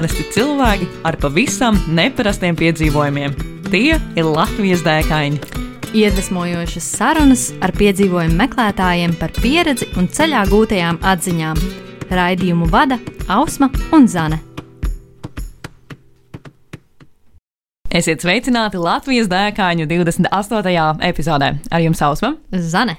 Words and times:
Parasti 0.00 0.22
cilvēki 0.32 0.86
ar 1.04 1.16
pavisam 1.20 1.76
neparastiem 1.92 2.56
piedzīvojumiem. 2.56 3.34
Tie 3.66 3.98
ir 4.00 4.24
Latvijas 4.24 4.80
dēkaini. 4.80 5.36
Iedvesmojošas 5.92 6.86
sarunas 6.94 7.42
ar 7.60 7.74
piedzīvojumu 7.76 8.38
meklētājiem 8.38 9.12
par 9.20 9.34
pieredzi 9.36 9.90
un 10.00 10.08
ceļā 10.08 10.46
gūtajām 10.48 11.02
atziņām. 11.04 11.60
Raidījumu 12.16 12.70
vada 12.72 12.96
Ausma 13.28 13.68
un 13.92 14.08
Zane. 14.08 14.40
Esiet 17.92 18.24
sveicināti 18.24 18.80
Latvijas 18.80 19.28
dēkaņu 19.28 19.84
28. 19.92 20.88
epizodē. 21.12 21.52
Ar 21.68 21.84
jums 21.84 22.00
Ausma 22.08 22.38
Zane. 22.56 22.96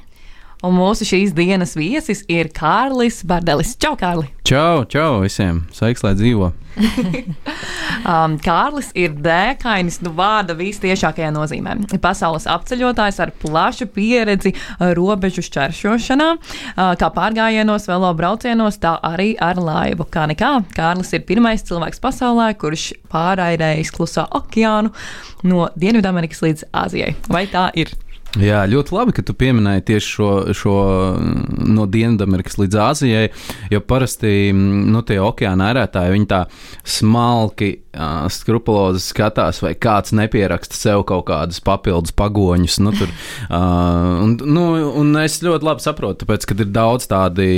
Un 0.61 0.75
mūsu 0.77 1.07
šīs 1.09 1.31
dienas 1.33 1.71
viesis 1.73 2.19
ir 2.29 2.51
Kārlis 2.53 3.23
Bardelis. 3.25 3.71
Čau, 3.81 3.95
Kārli! 3.97 4.27
Čau, 4.45 4.83
čau 4.85 5.23
visiem! 5.23 5.63
Sveiks, 5.73 6.03
lai 6.05 6.11
dzīvo! 6.13 6.51
um, 8.11 8.35
Kārlis 8.45 8.91
ir 8.93 9.15
dēkainis, 9.25 9.97
nu, 10.05 10.11
vārda 10.13 10.53
vistiešākajā 10.59 11.31
nozīmē. 11.33 11.73
Pasaules 12.03 12.45
apceļotājs 12.51 13.17
ar 13.25 13.33
plašu 13.41 13.87
pieredzi 13.95 14.53
robežu 14.99 15.41
šķēršošanā, 15.47 16.29
uh, 16.37 16.83
kā 17.01 17.09
pārgājienos, 17.17 17.89
velo 17.89 18.13
braucienos, 18.21 18.77
tā 18.85 18.93
arī 19.09 19.31
ar 19.41 19.57
laivu. 19.57 20.05
Kā 20.13 20.27
nekā, 20.29 20.53
Kārlis 20.77 21.09
ir 21.17 21.25
pirmais 21.25 21.65
cilvēks 21.65 22.05
pasaulē, 22.05 22.51
kurš 22.61 22.91
pārraidējis 23.09 23.95
klusā 23.97 24.29
okeānu 24.43 24.93
no 25.49 25.71
Dienvidamerikas 25.73 26.45
līdz 26.45 26.69
Āzijai. 26.85 27.15
Vai 27.33 27.47
tā 27.49 27.71
ir? 27.81 27.97
Jā, 28.39 28.61
ļoti 28.69 28.93
labi, 28.95 29.11
ka 29.11 29.23
tu 29.27 29.33
pieminēji 29.35 29.83
tieši 29.89 30.07
šo, 30.07 30.27
šo 30.55 30.75
no 31.67 31.83
Dienvidamerikas 31.91 32.55
līdz 32.61 32.77
Āzijai, 32.79 33.25
jo 33.73 33.81
parasti 33.83 34.53
nu, 34.55 35.01
tie 35.03 35.17
okeāna 35.19 35.67
ērētāji, 35.73 36.13
viņi 36.15 36.29
tā 36.31 36.39
smalki, 36.87 37.73
uh, 37.91 38.29
skrupulozi 38.31 39.03
skatās, 39.03 39.59
vai 39.65 39.73
kāds 39.75 40.15
nepieraksta 40.15 40.79
sev 40.79 41.03
kaut 41.11 41.25
kādus 41.27 41.59
papildus 41.65 42.15
pagoņus. 42.15 42.79
Nu, 42.85 42.95
tur, 42.95 43.11
uh, 43.11 44.23
un, 44.23 44.37
nu, 44.47 44.67
un 45.03 45.11
es 45.25 45.41
ļoti 45.43 45.67
labi 45.67 45.83
saprotu, 45.83 46.23
tāpēc, 46.23 46.47
ka 46.47 46.61
ir 46.63 46.71
daudz 46.71 47.11
tādi, 47.11 47.49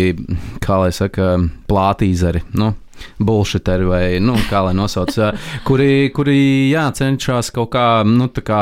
kā 0.64 0.82
lai 0.82 0.90
saka, 0.96 1.36
plātīzari. 1.70 2.48
Nu, 2.58 2.74
bullshiteri 3.20 3.88
vai, 3.88 4.04
nu, 4.23 4.36
kā 4.50 4.64
lai 4.68 4.73
nosauc, 4.78 5.14
kuri, 5.68 6.09
kuri 6.16 6.38
jā, 6.72 6.86
cenšas 6.96 7.52
kaut 7.56 7.72
kā, 7.76 7.86
nu, 8.08 8.30
kā 8.34 8.62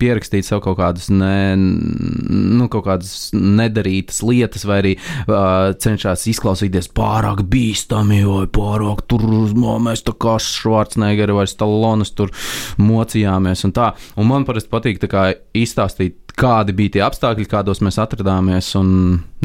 pierakstīt 0.00 0.46
sev 0.48 0.62
kaut 0.64 0.78
kādus, 0.80 1.08
ne, 1.12 1.54
nu, 1.56 2.68
kaut 2.72 2.86
kādas 2.88 3.30
nedarītas 3.34 4.22
lietas, 4.26 4.66
vai 4.68 4.80
arī 4.82 4.94
uh, 4.98 5.72
cenšas 5.82 6.26
izklausīties 6.32 6.90
pārāk 6.96 7.44
bīstami, 7.50 8.22
vai 8.26 8.44
pārāk 8.50 9.06
tur, 9.10 9.26
no, 9.56 9.78
mēs 9.82 10.04
tā 10.06 10.16
kā 10.16 10.36
Švarcnegeri 10.42 11.36
vai 11.36 11.46
Stalonas 11.50 12.12
tur 12.16 12.32
mocījāmies 12.80 13.66
un 13.68 13.74
tā. 13.76 13.92
Un 14.16 14.30
man 14.30 14.46
parasti 14.48 14.72
patīk 14.72 15.02
tā 15.02 15.10
kā 15.10 15.26
izstāstīt 15.56 16.25
kādi 16.36 16.74
bija 16.76 16.96
tie 16.96 17.02
apstākļi, 17.06 17.46
kādos 17.48 17.80
mēs 17.84 17.96
atrodāmies, 18.02 18.68
un 18.78 18.88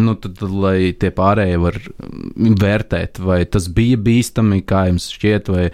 nu, 0.02 0.16
tad, 0.20 0.36
tad, 0.40 0.52
lai 0.52 0.92
tie 1.00 1.12
pārējie 1.16 1.60
var 1.62 1.78
vērtēt, 2.62 3.22
vai 3.24 3.40
tas 3.52 3.70
bija 3.72 4.00
bīstami, 4.02 4.62
kā 4.68 4.86
jums 4.90 5.08
šķiet, 5.14 5.52
vai 5.54 5.70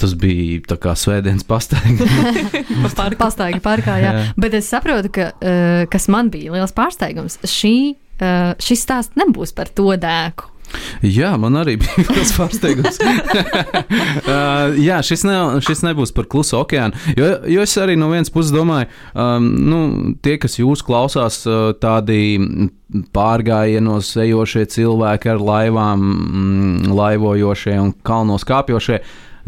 tas 0.00 0.16
bija 0.18 0.64
tā 0.72 0.78
kā 0.82 0.96
svētdienas 0.98 1.46
pastaigā. 1.46 2.08
pastaigā 3.22 3.62
pārkā, 3.64 4.00
jā. 4.02 4.16
jā. 4.16 4.26
Bet 4.40 4.58
es 4.58 4.72
saprotu, 4.72 5.12
ka 5.14 5.30
uh, 5.36 5.86
kas 5.92 6.10
man 6.12 6.32
bija 6.34 6.56
liels 6.56 6.74
pārsteigums, 6.76 7.38
šī, 7.46 7.76
uh, 8.18 8.52
šis 8.62 8.84
stāsts 8.88 9.18
nebūs 9.20 9.54
par 9.56 9.70
to 9.70 9.92
dēku. 10.02 10.55
Jā, 11.04 11.32
man 11.40 11.58
arī 11.60 11.76
bija 11.80 12.06
tas 12.16 12.32
pārsteigums. 12.36 12.98
uh, 13.02 14.74
jā, 14.80 15.00
šis, 15.06 15.24
ne, 15.28 15.36
šis 15.64 15.84
nebūs 15.86 16.14
par 16.16 16.28
klusu 16.30 16.58
okeānu. 16.60 16.96
Jo, 17.18 17.30
jo 17.56 17.66
es 17.66 17.76
arī 17.80 17.96
no 17.98 18.10
vienas 18.12 18.32
puses 18.32 18.54
domāju, 18.54 18.88
um, 19.14 19.50
nu, 19.70 19.80
tie, 20.24 20.36
kas 20.42 20.58
jūs 20.60 20.84
klausās, 20.86 21.42
uh, 21.48 21.70
tādi 21.80 22.38
pārgājienos 23.16 24.12
ejošie 24.22 24.66
cilvēki 24.72 25.32
ar 25.34 25.42
laivām, 25.42 26.02
mm, 26.06 26.96
laivojošie 26.96 27.78
un 27.82 27.94
kalnos 28.06 28.46
kāpjošie. 28.48 29.00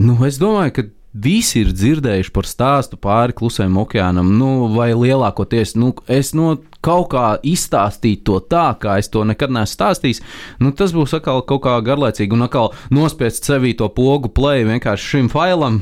Nu, 0.03 0.19
es 0.27 0.39
domāju, 0.39 0.75
ka 0.77 0.87
Visi 1.17 1.63
ir 1.63 1.71
dzirdējuši 1.73 2.33
par 2.37 2.45
stāstu 2.45 2.99
pāri 3.01 3.33
klusajam 3.33 3.79
okeānam, 3.81 4.29
nu, 4.37 4.69
vai 4.75 4.91
lielākoties, 4.93 5.73
nu, 5.81 5.95
es 6.05 6.35
no 6.37 6.59
kaut 6.85 7.09
kā 7.15 7.23
izstāstīju 7.49 8.21
to 8.29 8.37
tā, 8.45 8.67
kā 8.79 8.99
es 9.01 9.09
to 9.09 9.23
nekad 9.27 9.51
neesmu 9.55 9.73
stāstījis, 9.73 10.21
nu, 10.61 10.71
tas 10.77 10.93
būs 10.93 11.17
atkal 11.17 11.41
kaut 11.49 11.63
kā 11.65 11.79
garlaicīgi 11.87 12.37
un 12.37 12.45
atkal 12.45 12.75
nospiest 12.95 13.49
sevī 13.49 13.73
to 13.79 13.89
pogu 13.89 14.29
play 14.29 14.67
vienkārši 14.69 15.09
šim 15.15 15.31
failam. 15.33 15.81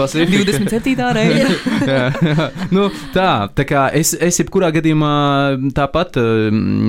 Pasīvi. 0.00 0.42
27. 0.42 1.06
reize. 1.14 1.54
jā, 1.86 2.02
jā. 2.10 2.50
Nu, 2.74 2.88
tā, 3.14 3.46
tā 3.54 3.68
kā 3.70 3.86
es, 3.96 4.12
es 4.18 4.42
jebkurā 4.42 4.72
gadījumā 4.74 5.14
tāpat 5.78 6.18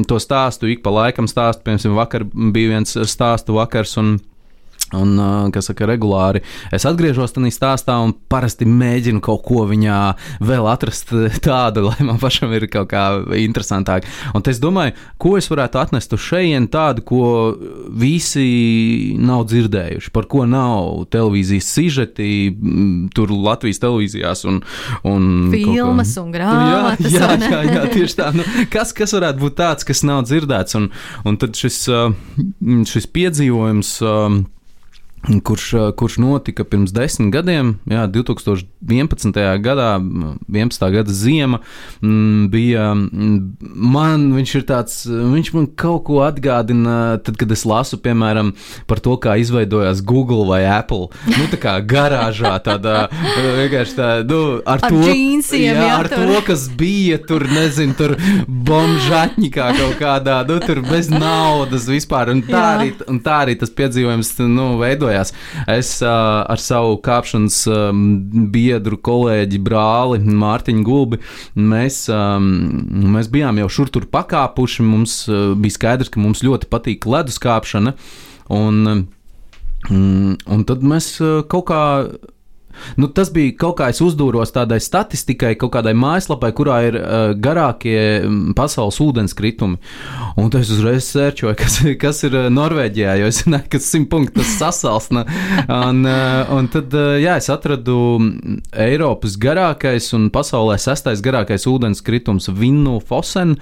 to 0.10 0.20
stāstu 0.22 0.74
ik 0.74 0.82
pa 0.82 0.98
laikam 0.98 1.30
stāstu, 1.30 1.64
piemēram, 1.70 1.96
vakar 2.02 2.26
bija 2.34 2.74
viens 2.74 2.98
stāstu 3.14 3.62
vakars 3.62 3.96
un 4.02 4.16
Un, 4.98 5.16
kas 5.54 5.70
saka, 5.70 5.88
regulāri 5.88 6.42
es 6.74 6.86
atgriežos 6.88 7.32
tajā 7.36 7.54
stāstā 7.56 7.96
un 8.04 8.14
parasti 8.32 8.68
mēģinu 8.68 9.22
kaut 9.24 9.44
ko 9.48 9.64
viņā 9.70 10.00
vēl 10.44 10.68
atrast 10.72 11.14
tādu, 11.46 11.86
lai 11.88 12.08
man 12.08 12.20
pašam 12.22 12.52
ir 12.58 12.68
kaut 12.72 12.90
kā 12.92 13.06
interesantāk. 13.40 14.08
Un 14.36 14.44
es 14.52 14.60
domāju, 14.62 14.96
ko 15.22 15.36
es 15.40 15.48
varētu 15.52 15.80
atnest 15.82 16.16
uz 16.16 16.24
šejienes 16.26 16.72
tādu, 16.72 17.06
ko 17.08 17.24
visi 18.02 19.16
nav 19.20 19.46
dzirdējuši, 19.52 20.12
par 20.16 20.28
ko 20.32 20.46
nav 20.50 21.08
televīzijas 21.14 21.72
sižeti, 21.72 22.30
tur 23.16 23.32
Latvijas 23.32 23.82
televīzijās 23.82 24.46
un, 24.50 24.62
un 25.08 25.52
filmas 25.54 26.14
un 26.22 26.32
grāmatas. 26.36 27.12
Jā, 27.16 27.34
jā, 27.40 27.50
jā, 27.52 27.62
jā 27.78 27.86
tieši 27.96 28.18
tā. 28.20 28.32
Nu, 28.36 28.46
kas, 28.74 28.94
kas 28.98 29.16
varētu 29.18 29.44
būt 29.44 29.60
tāds, 29.60 29.88
kas 29.88 30.04
nav 30.08 30.26
dzirdēts? 30.28 30.78
Un, 30.80 30.90
un 31.28 31.38
tad 31.42 31.58
šis, 31.58 31.84
šis 32.92 33.12
piedzīvojums 33.16 33.96
kurš, 35.22 35.72
kurš 35.98 36.18
notika 36.18 36.64
pirms 36.66 36.92
desmit 36.94 37.30
gadiem, 37.34 37.76
jā, 37.90 38.08
2011. 38.10 39.38
gadā, 39.62 39.90
11. 40.50 40.86
gada 40.96 41.14
ziema, 41.14 41.60
bija. 42.52 42.92
Man 42.92 44.32
viņš 44.34 44.54
ir 44.58 44.66
tāds, 44.70 44.96
viņš 45.06 45.52
man 45.54 45.68
kaut 45.78 46.08
ko 46.10 46.22
atgādina, 46.26 47.20
tad, 47.22 47.38
kad 47.38 47.54
es 47.54 47.66
lasu, 47.70 48.00
piemēram, 48.02 48.54
par 48.90 49.02
to, 49.04 49.14
kā 49.22 49.38
izveidojās 49.42 50.02
Google 50.02 50.48
vai 50.50 50.64
Apple. 50.66 51.12
Nu, 51.30 51.46
tā 51.52 51.60
kā 51.62 51.76
garāžā, 51.86 52.56
tādā 52.66 53.06
vienkārši 53.12 53.98
tā, 53.98 54.10
nu, 54.26 54.42
ar, 54.66 54.82
ar 54.82 54.90
to, 54.90 55.04
džīnsiem, 55.06 55.68
jā, 55.70 55.86
jā, 55.86 55.94
ar 56.00 56.10
tur. 56.10 56.26
to, 56.26 56.42
kas 56.50 56.66
bija 56.78 57.22
tur, 57.30 57.46
nezinu, 57.52 57.98
tur 58.00 58.16
bombžatņikā 58.48 59.70
kaut 59.78 59.96
kādā, 60.02 60.42
nu, 60.50 60.58
tur 60.66 60.82
bez 60.90 61.12
naudas 61.14 61.86
vispār. 61.92 62.34
Un 62.34 62.42
tā, 62.48 62.58
jā. 62.58 62.74
arī, 62.80 62.92
un 63.12 63.22
tā 63.22 63.42
arī 63.46 63.58
tas 63.62 63.74
piedzīvojums, 63.78 64.34
nu, 64.50 64.68
veidojas 64.82 65.11
veidojās. 65.12 65.34
Es 65.68 66.02
uh, 66.02 66.44
ar 66.48 66.60
savu 66.62 66.98
kāpšanas 67.04 67.62
um, 67.72 68.04
biedru, 68.52 68.98
kolēģi, 68.98 69.62
brāli 69.62 70.22
Mārtiņu 70.26 70.84
Gulbi, 70.88 71.22
mēs, 71.56 72.06
um, 72.10 72.52
mēs 73.16 73.32
bijām 73.32 73.62
jau 73.62 73.70
šur 73.70 73.92
tur 73.94 74.08
pakāpuši. 74.12 74.86
Mums 74.88 75.18
uh, 75.30 75.54
bija 75.56 75.78
skaidrs, 75.78 76.12
ka 76.12 76.22
mums 76.22 76.44
ļoti 76.46 76.70
patīk 76.72 77.08
ledus 77.10 77.40
kāpšana. 77.42 77.96
Un, 78.52 79.08
um, 79.90 80.36
un 80.46 80.68
tad 80.68 80.84
mēs 80.84 81.14
kaut 81.52 81.68
kā 81.70 81.82
Nu, 83.00 83.10
tas 83.12 83.32
bija 83.34 83.54
kaut 83.66 83.78
kā 83.80 83.90
es 83.92 84.02
uzdūros 84.04 84.54
tādai 84.56 84.80
statistikai, 84.84 85.54
kaut 85.60 85.74
kādai 85.76 85.94
mājaslapai, 85.98 86.52
kurā 86.58 86.78
ir 86.90 86.98
uh, 87.00 87.32
garākie 87.38 88.02
pasaules 88.58 89.00
ūdenskritumi. 89.04 89.80
Un 90.42 90.52
tas 90.54 90.70
uzreiz 90.74 91.08
sērčoju, 91.10 91.56
kas, 91.62 91.80
kas 92.02 92.24
ir 92.28 92.38
Norvēģijā, 92.54 93.18
jo 93.22 93.32
es 93.32 93.42
zināju, 93.44 93.70
ka 93.72 93.82
simt 93.84 94.12
punktu 94.12 94.42
tas 94.42 94.56
sasalsna. 94.60 95.26
Un, 95.66 96.04
uh, 96.08 96.52
un 96.58 96.70
tad, 96.72 96.94
uh, 96.98 97.16
jā, 97.22 97.38
es 97.42 97.50
atradu 97.54 97.98
Eiropas 98.72 99.38
garākais 99.42 100.12
un 100.18 100.30
pasaulē 100.34 100.78
sestais 100.82 101.22
garākais 101.24 101.68
ūdenskritums 101.70 102.50
Vinnu 102.58 103.00
Fosen, 103.06 103.56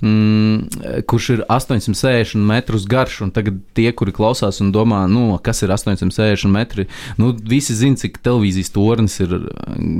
mm, 0.00 1.04
kurš 1.10 1.30
ir 1.36 1.44
860 1.48 2.42
metrus 2.44 2.86
garš. 2.90 3.20
Un 3.24 3.32
tagad 3.34 3.60
tie, 3.76 3.90
kuri 3.96 4.14
klausās 4.14 4.60
un 4.64 4.72
domā, 4.74 5.04
nu, 5.10 5.26
kas 5.44 5.62
ir 5.64 5.72
860 5.74 6.50
metri, 6.52 6.88
nu, 7.20 7.32
visi 7.50 7.76
zina, 7.76 7.98
cik 8.00 8.20
televīzija 8.24 8.63
televīzijas 8.64 8.72
tornis 8.72 9.20
ir 9.20 9.34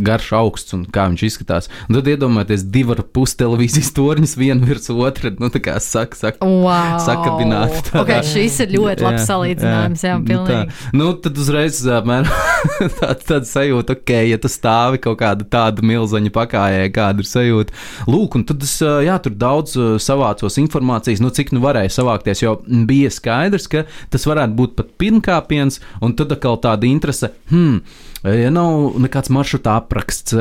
garš 0.04 0.32
augsts 0.32 0.74
un 0.74 0.84
kā 0.86 1.06
viņš 1.10 1.22
izskatās. 1.26 1.68
Un 1.88 1.98
tad 1.98 2.08
iedomājieties 2.08 2.64
divu 2.72 2.94
ar 2.94 3.02
pus 3.12 3.34
televīzijas 3.36 3.92
torņus 3.94 4.36
vienu 4.36 4.66
virs 4.66 4.90
otra, 4.90 5.30
nu 5.38 5.50
tā 5.50 5.60
kā 5.60 5.78
saka, 5.80 6.16
saka, 6.16 6.44
wow. 6.44 6.98
sakabināti. 7.02 7.82
Tādā, 7.90 8.02
okay, 8.02 8.22
šis 8.24 8.60
ir 8.64 8.74
ļoti 8.76 9.04
labs 9.04 9.22
jā, 9.22 9.26
salīdzinājums, 9.28 10.04
jā, 10.04 10.14
jā 10.14 10.20
pilnīgi. 10.24 10.64
Nu, 10.64 10.70
tā, 10.70 10.98
nu, 11.00 11.10
tad 11.24 11.38
uzreiz 11.38 11.80
apmēram 11.84 12.30
tāda, 13.00 13.18
tāda 13.20 13.48
sajūta, 13.48 13.98
ok, 13.98 14.14
ja 14.30 14.40
tu 14.40 14.50
stāvi 14.52 15.02
kaut 15.04 15.18
kāda 15.20 15.46
tāda 15.48 15.84
milzaņa 15.84 16.34
pakājē, 16.34 16.88
kāda 16.94 17.24
ir 17.24 17.30
sajūta. 17.30 17.76
Lūk, 18.10 18.38
un 18.38 18.46
tad 18.48 18.64
es, 18.64 18.76
jā, 18.80 19.18
tur 19.24 19.36
daudz 19.38 19.76
savācos 20.02 20.58
informācijas, 20.62 21.22
nu 21.24 21.32
cik 21.34 21.54
nu 21.54 21.62
varēja 21.64 21.92
savākties, 21.98 22.44
jo 22.44 22.56
bija 22.88 23.12
skaidrs, 23.12 23.68
ka 23.70 23.84
tas 24.12 24.26
varētu 24.28 24.58
būt 24.58 24.76
pat 24.78 24.94
pirmkāpiens, 25.00 25.80
un 26.04 26.16
tad 26.18 26.32
atkal 26.34 26.58
tāda 26.62 26.88
interese, 26.88 27.32
hmm, 27.50 27.80
ja 28.24 28.52
nav 28.54 28.94
nekāds 29.04 29.32
maršruta 29.34 29.76
apraksts, 29.80 30.36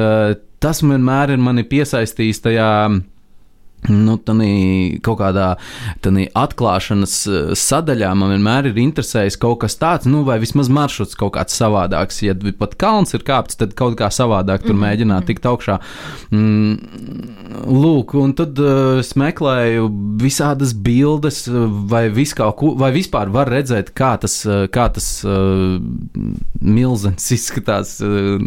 tas 0.64 0.84
vienmēr 0.84 1.36
ir 1.36 1.42
mani 1.44 1.66
piesaistījis 1.68 2.44
tajā 2.46 2.70
Nu, 3.92 4.16
tādā 4.18 4.48
kaut 5.04 5.20
kādā 5.20 5.48
tādā 6.04 6.28
atklāšanas 6.40 7.16
eh, 7.28 7.52
sadaļā 7.58 8.12
man 8.18 8.34
vienmēr 8.36 8.70
ir 8.70 8.80
interesējis 8.84 9.40
kaut 9.42 9.62
kas 9.64 9.76
tāds, 9.80 10.08
nu, 10.10 10.24
vai 10.28 10.40
vismaz 10.44 10.70
maršruts 10.74 11.18
kaut 11.20 11.34
kāds 11.38 11.58
savādāks. 11.60 12.22
Ja 12.24 12.36
pat 12.60 12.78
kalns 12.80 13.16
ir 13.18 13.26
kāpts, 13.28 13.58
tad 13.60 13.76
kaut 13.80 13.98
kā 14.00 14.10
savādāk 14.14 14.64
tur 14.64 14.74
mm 14.74 14.80
-hmm. 14.80 14.88
mēģināt 14.88 15.28
tikt 15.28 15.46
augšā. 15.50 15.80
Mm, 16.32 16.78
lūk, 17.68 18.16
un 18.20 18.34
tad 18.34 18.60
uh, 18.60 19.00
es 19.00 19.14
meklēju 19.20 19.90
visādas 20.22 20.74
bildes, 20.74 21.48
vai, 21.90 22.10
ko, 22.58 22.74
vai 22.76 22.92
vispār 22.92 23.30
var 23.30 23.50
redzēt, 23.50 23.94
kā 23.94 24.18
tas, 24.20 24.46
kā 24.72 24.88
tas 24.94 25.24
uh, 25.26 25.80
milzens 26.62 27.32
izskatās, 27.38 28.00
uh, 28.02 28.40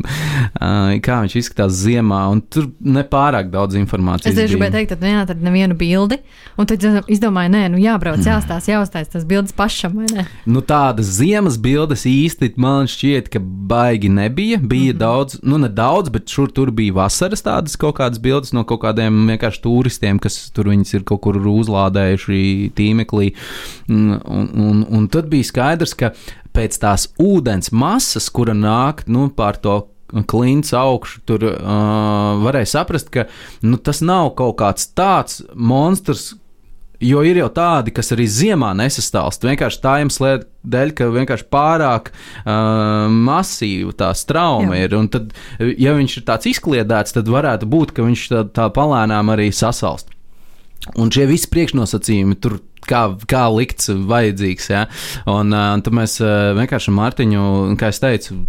kā 1.02 1.20
viņš 1.24 1.36
izskatās 1.36 1.72
ziemā, 1.72 2.26
un 2.32 2.40
tur 2.40 2.70
nepārāk 2.80 3.50
daudz 3.50 3.74
informācijas. 3.74 4.32
Es 4.32 4.38
tieši 4.38 4.56
gribēju 4.56 4.72
teikt, 4.72 4.94
ka 4.94 5.00
neatradu 5.26 5.44
nevienu 5.44 5.74
bildi. 5.74 6.18
Un 6.56 6.66
tad 6.66 6.82
izdomāju, 7.08 7.50
nē, 7.52 7.62
nu 7.72 7.80
jābrauc, 7.80 8.22
jāstāsta, 8.24 8.72
jāuztais 8.72 9.10
tas 9.10 9.24
bildes 9.24 9.52
pašam. 9.56 9.98
Nu, 10.46 10.62
tādas 10.62 11.10
ziemas 11.18 11.58
bildes 11.58 12.06
īsti 12.06 12.54
man 12.56 12.86
šķiet, 12.86 13.30
ka 13.32 13.40
baigi 13.40 14.08
nebija. 14.08 14.58
Bija 14.58 14.92
mm 14.92 14.96
-hmm. 14.96 14.98
daudz, 14.98 15.38
nu 15.42 15.58
ne 15.58 15.68
daudz, 15.68 16.08
bet 16.08 16.28
šur 16.28 16.50
tur 16.52 16.70
bija 16.70 16.92
vasaras 16.92 17.42
tādas 17.42 17.76
kaut 17.76 17.96
kādas 17.98 18.20
bildes 18.20 18.52
no 18.52 18.64
kaut 18.64 18.80
kādiem 18.80 19.26
vienkārši 19.26 19.62
turistiem, 19.62 20.18
kas 20.18 20.50
tur 20.50 20.66
viņas 20.66 20.94
ir 20.94 21.04
kaut 21.04 21.20
kur 21.20 21.36
uzlādējuši 21.36 22.70
tīmeklī. 22.76 23.34
Un, 23.88 24.20
un, 24.54 24.86
un 24.88 25.08
tad 25.08 25.28
bija 25.28 25.44
skaidrs, 25.44 25.94
ka 25.94 26.12
pēc 26.52 26.78
tās 26.80 27.08
ūdens 27.18 27.72
masas, 27.72 28.30
kura 28.30 28.54
nāk 28.54 29.04
nu, 29.06 29.28
pār 29.28 29.56
to 29.56 29.95
klints 30.30 30.74
augšu, 30.76 31.20
tur 31.28 31.44
uh, 31.50 32.40
varēja 32.44 32.72
saprast, 32.76 33.10
ka 33.14 33.26
nu, 33.66 33.78
tas 33.78 34.02
nav 34.04 34.34
kaut 34.38 34.58
kāds 34.62 34.90
tāds 34.96 35.42
monstrs. 35.54 36.34
Jo 36.96 37.20
ir 37.28 37.36
jau 37.36 37.50
tādi, 37.52 37.92
kas 37.92 38.08
arī 38.14 38.24
ziemā 38.24 38.70
nesastāvst. 38.78 39.42
Vienkārši 39.44 39.80
tā 39.82 39.98
iemesla 40.00 40.30
dēļ, 40.64 40.92
ka 40.96 41.08
vienkārši 41.12 41.44
pārāk 41.52 42.08
uh, 42.08 43.04
masīva 43.12 43.92
tā 44.00 44.08
trauma 44.30 44.78
ir. 44.80 44.96
Un 44.96 45.10
tad, 45.12 45.34
ja 45.60 45.92
viņš 45.98 46.16
ir 46.16 46.24
tāds 46.30 46.48
izkliedēts, 46.54 47.12
tad 47.18 47.28
varētu 47.28 47.68
būt, 47.68 47.92
ka 47.92 48.06
viņš 48.06 48.22
tā, 48.32 48.46
tā 48.48 48.70
palēnām 48.72 49.34
arī 49.34 49.50
sasalst. 49.52 50.08
Un 50.96 51.12
šie 51.12 51.26
visi 51.28 51.50
priekšnosacījumi 51.52 52.38
tur 52.40 52.60
kā, 52.86 53.06
kā 53.28 53.46
likts, 53.52 53.90
vajadzīgs. 53.90 54.68
Ja? 54.72 54.84
Un, 55.30 55.54
un 55.54 55.86
tad 55.86 55.96
mēs 55.96 56.18
vienkārši 56.58 56.92
ar 56.92 56.98
Mārtiņu, 57.00 57.46
kā 57.80 57.90
es 57.92 58.02
teicu, 58.02 58.42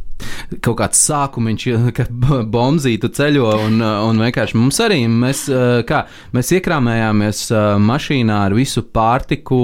kaut 0.63 0.77
kāds 0.79 0.99
sākums, 1.07 1.65
ka 1.95 2.07
bombzītu 2.53 3.09
ceļo, 3.13 3.47
un, 3.67 3.79
un 3.81 4.21
vienkārši 4.23 4.57
mums 4.57 4.79
arī, 4.83 4.99
mēs, 5.11 5.45
kā, 5.87 6.03
mēs 6.35 6.51
iekrāmējāmies 6.57 7.43
mašīnā 7.83 8.39
ar 8.47 8.55
visu 8.57 8.83
pārtiku, 8.93 9.59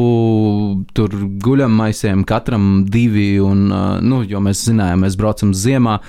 tur 0.95 1.17
guļamaisiem, 1.43 2.25
katram 2.29 2.67
divi, 2.89 3.31
un, 3.43 3.65
nu, 4.05 4.23
jo 4.29 4.41
mēs 4.43 4.65
zinājām, 4.69 5.05
mēs 5.07 5.17
braucam 5.19 5.53
ziemā, 5.57 5.99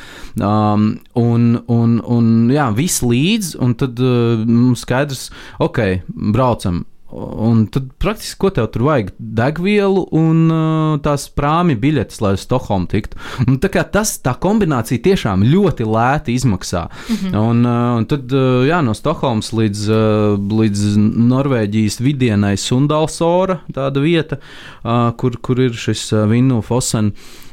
um, 0.41 0.91
un, 1.21 1.51
un, 1.73 2.01
un, 2.05 2.33
jā, 2.53 2.71
viss 2.77 3.05
līdz, 3.05 3.55
un 3.65 3.77
tad 3.81 4.01
mums 4.01 4.85
skaidrs, 4.85 5.31
ok, 5.65 5.87
braucam. 6.35 6.85
Un 7.15 7.67
tad 7.71 7.93
praktiski, 8.03 8.39
ko 8.43 8.49
tev 8.51 8.67
tur 8.75 8.89
vajag? 8.89 9.13
Degvielu 9.19 10.03
un 10.19 10.41
uh, 10.51 10.97
tās 11.05 11.29
prāmi 11.31 11.77
biļetes, 11.79 12.19
lai 12.25 12.33
uz 12.35 12.43
Stokholmu 12.43 12.89
tiktu. 12.91 13.21
Un 13.47 13.61
tā, 13.63 13.71
tas, 13.95 14.17
tā 14.25 14.35
kombinācija 14.43 15.03
tiešām 15.05 15.45
ļoti 15.47 15.87
lēti 15.87 16.35
izmaksā. 16.35 16.89
Mm 16.89 17.17
-hmm. 17.21 17.39
un, 17.39 17.63
uh, 17.67 17.97
un 18.01 18.09
tad, 18.11 18.33
uh, 18.33 18.67
jā, 18.67 18.83
no 18.83 18.95
Stokholmas 18.99 19.53
līdz, 19.53 19.87
uh, 19.95 20.59
līdz 20.61 20.85
Norvēģijas 21.31 22.01
vidienai 22.03 22.57
Sundalsora, 22.57 23.61
tāda 23.73 24.03
vieta, 24.03 24.41
uh, 24.83 25.13
kur, 25.17 25.39
kur 25.39 25.61
ir 25.61 25.73
šis 25.73 26.13
uh, 26.13 26.27
Vinnu 26.31 26.63
Fosen. 26.63 27.13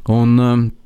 Un, 0.09 0.39
uh, 0.39 0.80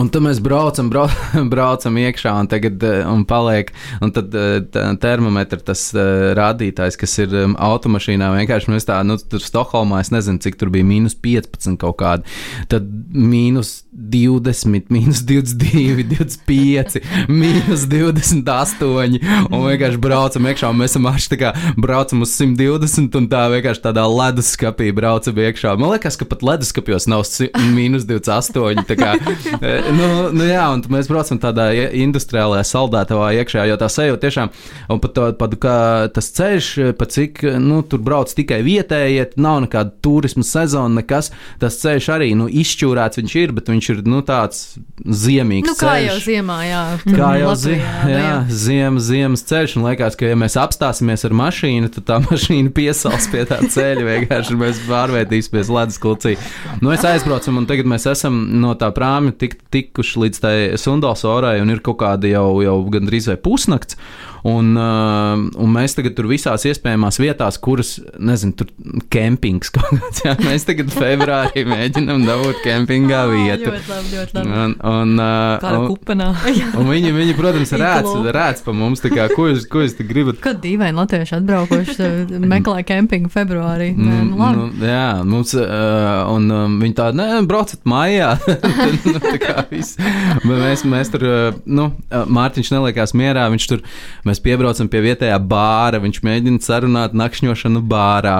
Un 0.00 0.08
tad 0.08 0.24
mēs 0.24 0.38
braucam, 0.40 0.88
brauc, 0.88 1.12
braucam 1.52 1.98
iekšā, 2.00 2.32
un 2.40 2.48
tagad 2.48 2.80
eh, 2.88 3.02
un 3.04 3.26
paliek. 3.28 3.68
Un 4.00 4.12
tad 4.14 4.32
eh, 4.32 4.62
termometra 5.02 5.60
tas 5.60 5.84
uh, 5.92 6.32
rādītājs, 6.38 6.96
kas 6.96 7.18
ir 7.20 7.34
um, 7.36 7.56
automašīnā, 7.60 8.30
vienkārši 8.38 8.72
mēs 8.72 8.88
tā, 8.88 9.02
nu, 9.04 9.18
tur 9.20 9.44
Stokholmā, 9.44 10.00
es 10.00 10.08
nezinu, 10.14 10.40
cik 10.42 10.56
tur 10.60 10.72
bija 10.72 10.86
mīnus 10.88 11.14
15 11.20 11.76
kaut 11.82 11.98
kādi. 12.00 12.38
Tad 12.72 12.88
mīnus 13.12 13.82
20, 13.92 14.88
mīnus 14.94 15.20
22, 15.28 16.06
25, 16.14 17.02
mīnus 17.28 17.84
28. 17.92 19.20
Un 19.52 19.66
vienkārši 19.68 20.00
braucam 20.00 20.48
iekšā, 20.48 20.72
un 20.72 20.80
mēs 20.80 20.94
esam 20.94 21.10
aši 21.12 21.34
tā 21.34 21.40
kā 21.42 21.52
braucam 21.76 22.24
uz 22.24 22.32
120, 22.40 23.20
un 23.20 23.28
tā 23.32 23.44
vienkārši 23.52 23.84
tādā 23.84 24.06
leduskapī 24.08 24.88
braucam 24.96 25.36
iekšā. 25.44 25.76
Man 25.76 25.92
liekas, 25.92 26.16
ka 26.16 26.28
pat 26.32 26.46
leduskapjos 26.48 27.10
nav 27.12 27.28
mīnus 27.76 28.08
28. 28.08 28.88
Tā 28.88 28.96
kā, 28.98 29.14
nu, 29.90 30.08
nu 30.36 30.46
jā, 30.46 30.62
un 30.74 30.82
mēs 30.92 31.08
braucam 31.10 31.38
tādā 31.42 31.68
industriālajā 31.74 32.64
saldētavā 32.68 33.32
iekšā, 33.40 33.64
jo 33.68 33.76
tā 33.80 33.88
sajūta 33.90 34.22
tiešām, 34.22 34.52
un 34.92 35.00
pat, 35.02 35.14
to, 35.16 35.26
pat 35.38 35.56
kā 35.62 35.76
tas 36.14 36.28
ceļš, 36.36 36.68
pat 36.98 37.14
cik, 37.14 37.42
nu, 37.62 37.80
tur 37.86 38.02
brauc 38.04 38.32
tikai 38.36 38.60
vietējie, 38.66 39.32
nav 39.42 39.62
nekāda 39.66 39.94
turisma 40.04 40.44
sezona, 40.46 41.00
nekas, 41.00 41.32
tas 41.62 41.78
ceļš 41.82 42.08
arī, 42.14 42.30
nu, 42.38 42.48
izšķūrēts 42.62 43.20
viņš 43.20 43.36
ir, 43.42 43.54
bet 43.56 43.72
viņš 43.72 43.90
ir, 43.94 44.02
nu, 44.08 44.22
tāds 44.26 44.76
ziemīgs 45.02 45.72
nu, 45.72 45.76
kā 45.80 45.96
ceļš. 45.96 46.08
jau 46.08 46.18
ziemā, 46.26 46.58
jā. 46.68 46.82
Kā 47.08 47.32
jau 47.40 47.56
zi 47.58 47.76
jā, 47.78 48.12
jā, 48.12 48.36
ziem, 48.64 49.00
ziemas 49.02 49.44
ceļš, 49.48 49.76
un 49.78 49.88
liekas, 49.88 50.18
ka, 50.20 50.30
ja 50.30 50.38
mēs 50.38 50.58
apstāsimies 50.60 51.26
ar 51.28 51.36
mašīnu, 51.42 51.90
tad 51.96 52.08
tā 52.08 52.20
mašīna 52.28 52.72
piesals 52.76 53.28
pie 53.32 53.44
tā 53.50 53.58
ceļa, 53.66 54.06
vienkārši 54.08 54.58
mēs 54.60 54.84
pārvērtīsimies 54.88 55.72
ledus 55.72 56.00
klucī. 56.02 56.36
Nu, 56.82 56.92
es 56.94 57.06
aizbraucam, 57.08 57.60
un 57.62 57.68
tagad 57.70 57.88
mēs 57.90 58.06
esam 58.10 58.44
no 58.62 58.76
tā 58.78 58.92
prāmja 58.94 59.34
tik 59.42 59.58
tikuši 59.72 60.22
līdz 60.24 60.42
tai 60.42 60.56
Sundals 60.80 61.24
orai 61.28 61.58
un 61.62 61.72
ir 61.72 61.82
kaut 61.84 62.00
kāda 62.02 62.30
jau, 62.30 62.60
jau 62.64 62.76
gandrīz 62.92 63.30
vai 63.32 63.38
pusnakts. 63.40 63.98
Un, 64.42 64.72
uh, 64.74 65.38
un 65.38 65.70
mēs 65.70 65.94
tagad 65.94 66.16
tur 66.18 66.26
visās 66.26 66.64
iespējamās 66.66 67.20
vietās, 67.22 67.58
kuras, 67.62 67.92
nezinu, 68.18 68.56
tur 68.58 68.70
kempings 69.12 69.70
kaut 69.74 69.92
kāds. 69.94 70.22
Jā, 70.24 70.34
mēs 70.42 70.66
tagad 70.66 70.90
februārī 70.94 71.62
mēģinām 71.68 72.24
dabūt 72.26 72.58
kempingā 72.64 73.20
vietu. 73.30 73.70
ļoti 73.70 73.90
labi, 73.92 74.10
ļoti 74.16 74.36
labi. 74.38 74.56
Un, 74.62 74.74
un, 74.92 75.12
uh, 75.22 75.62
Kāda 75.62 75.82
kupenā. 75.86 76.28
un 76.80 76.90
viņi, 76.90 77.12
viņi, 77.14 77.36
protams, 77.38 77.74
rēc, 77.78 78.10
rēc 78.34 78.64
pa 78.66 78.74
mums, 78.76 79.02
tā 79.04 79.12
kā, 79.12 79.28
ko 79.30 79.46
jūs, 79.52 79.68
ko 79.70 79.84
jūs 79.84 79.94
te 79.98 80.06
gribat? 80.08 80.40
Kad 80.42 80.58
dīvaini 80.64 80.98
latvieši 80.98 81.36
atbraukuši 81.38 82.10
meklē 82.52 82.82
kempingu 82.88 83.30
februārī. 83.32 83.92
Nē, 83.94 84.18
nu, 84.26 84.40
labi. 84.40 84.58
nu, 84.58 84.90
jā, 84.90 85.06
mums, 85.28 85.54
uh, 85.54 86.24
un 86.34 86.50
um, 86.50 86.76
viņi 86.82 86.98
tā, 86.98 87.12
nē, 87.14 87.28
braucat 87.46 87.86
mājā. 87.86 88.32
nu, 89.06 89.22
tā 89.22 89.36
kā 89.42 89.66
viss. 89.70 89.94
Bet 90.42 90.50
mēs, 90.50 90.82
mēs 90.88 91.14
tur, 91.14 91.28
nu, 91.62 91.92
Mārtiņš 92.10 92.74
neliekās 92.74 93.14
mierā, 93.18 93.46
viņš 93.52 93.70
tur, 93.70 93.86
mēs 94.26 94.31
Mēs 94.32 94.40
piebraucam 94.40 94.88
pie 94.88 95.02
vietējā 95.04 95.36
bāra, 95.44 95.98
viņš 96.00 96.22
mēģina 96.24 96.64
sarunāt 96.64 97.12
nakšņošanu 97.12 97.82
bārā 97.84 98.38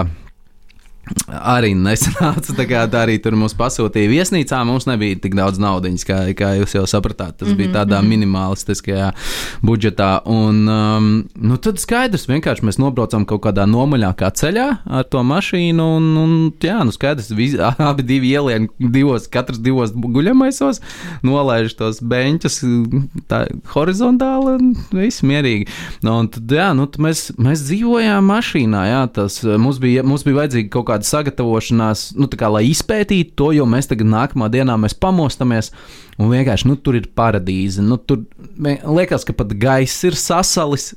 arī 1.33 1.73
nesanāca. 1.79 2.55
Tā 2.57 2.67
kā 2.69 2.83
tā 2.91 3.05
arī 3.07 3.19
tur 3.23 3.37
mums 3.39 3.55
pasūtīja 3.59 4.11
viesnīcā, 4.11 4.61
mums 4.69 4.87
nebija 4.89 5.19
tik 5.23 5.37
daudz 5.39 5.61
naudas, 5.63 6.05
kā, 6.09 6.19
kā 6.37 6.53
jūs 6.59 6.77
jau 6.77 6.85
sapratāt. 6.89 7.39
Tas 7.39 7.49
mm 7.49 7.55
-hmm, 7.55 7.57
bija 7.57 7.73
tādā 7.73 7.99
mm 7.99 8.05
-hmm. 8.05 8.09
minimalistiskajā 8.09 9.13
budžetā. 9.63 10.21
Un 10.27 10.69
um, 10.69 11.25
nu, 11.35 11.57
tad 11.57 11.79
skaidrs, 11.79 12.29
vienkārši 12.29 12.63
mēs 12.63 12.79
nobraucam 12.79 13.25
kaut 13.25 13.43
kādā 13.43 13.67
nomaļākā 13.67 14.31
ceļā 14.31 14.77
ar 14.87 15.05
to 15.05 15.23
mašīnu. 15.23 15.97
Un, 15.97 16.17
un 16.17 16.53
jā, 16.61 16.85
nu 16.85 16.93
skaidrs, 16.93 17.31
vis, 17.31 17.55
abi 17.79 18.03
divi 18.03 18.29
ielien 18.31 18.69
divos, 18.79 19.29
katrs 19.29 19.59
divos 19.59 19.93
guļamaisos, 19.93 20.81
nolaiž 21.23 21.75
tos 21.77 22.03
beņķus 22.03 22.63
tā 23.29 23.47
horizontāli 23.75 24.55
un 24.59 24.77
viss 24.93 25.23
mierīgi. 25.23 25.67
Nu, 26.03 26.19
un 26.19 26.29
tad, 26.29 26.51
jā, 26.51 26.73
nu, 26.75 26.89
mēs, 26.99 27.33
mēs 27.39 27.65
dzīvojām 27.69 28.25
mašīnā, 28.25 28.83
jā, 28.87 29.07
tas 29.13 29.43
mums 29.43 29.79
bija, 29.79 30.03
mums 30.03 30.25
bija 30.25 30.37
vajadzīgi 30.37 30.69
kaut 30.69 30.87
kādi 30.87 31.02
tāda 31.03 31.11
sagatavošanās, 31.11 32.13
nu, 32.17 32.29
tā 32.31 32.39
kā, 32.39 32.51
lai 32.53 32.69
izpētītu 32.71 33.35
to, 33.37 33.53
jo 33.57 33.67
mēs 33.67 33.91
tagad 33.91 34.07
nākamā 34.07 34.51
dienā 34.53 34.79
mēs 34.79 34.95
pamostamies 34.95 35.73
un 36.21 36.29
vienkārši 36.29 36.69
nu, 36.69 36.77
tur 36.77 36.99
ir 36.99 37.09
paradīze. 37.17 37.83
Nu, 37.83 37.97
tur 37.97 38.23
liekas, 38.61 39.25
ka 39.25 39.33
pat 39.35 39.55
gaiss 39.59 40.05
ir 40.05 40.15
sasalis. 40.15 40.93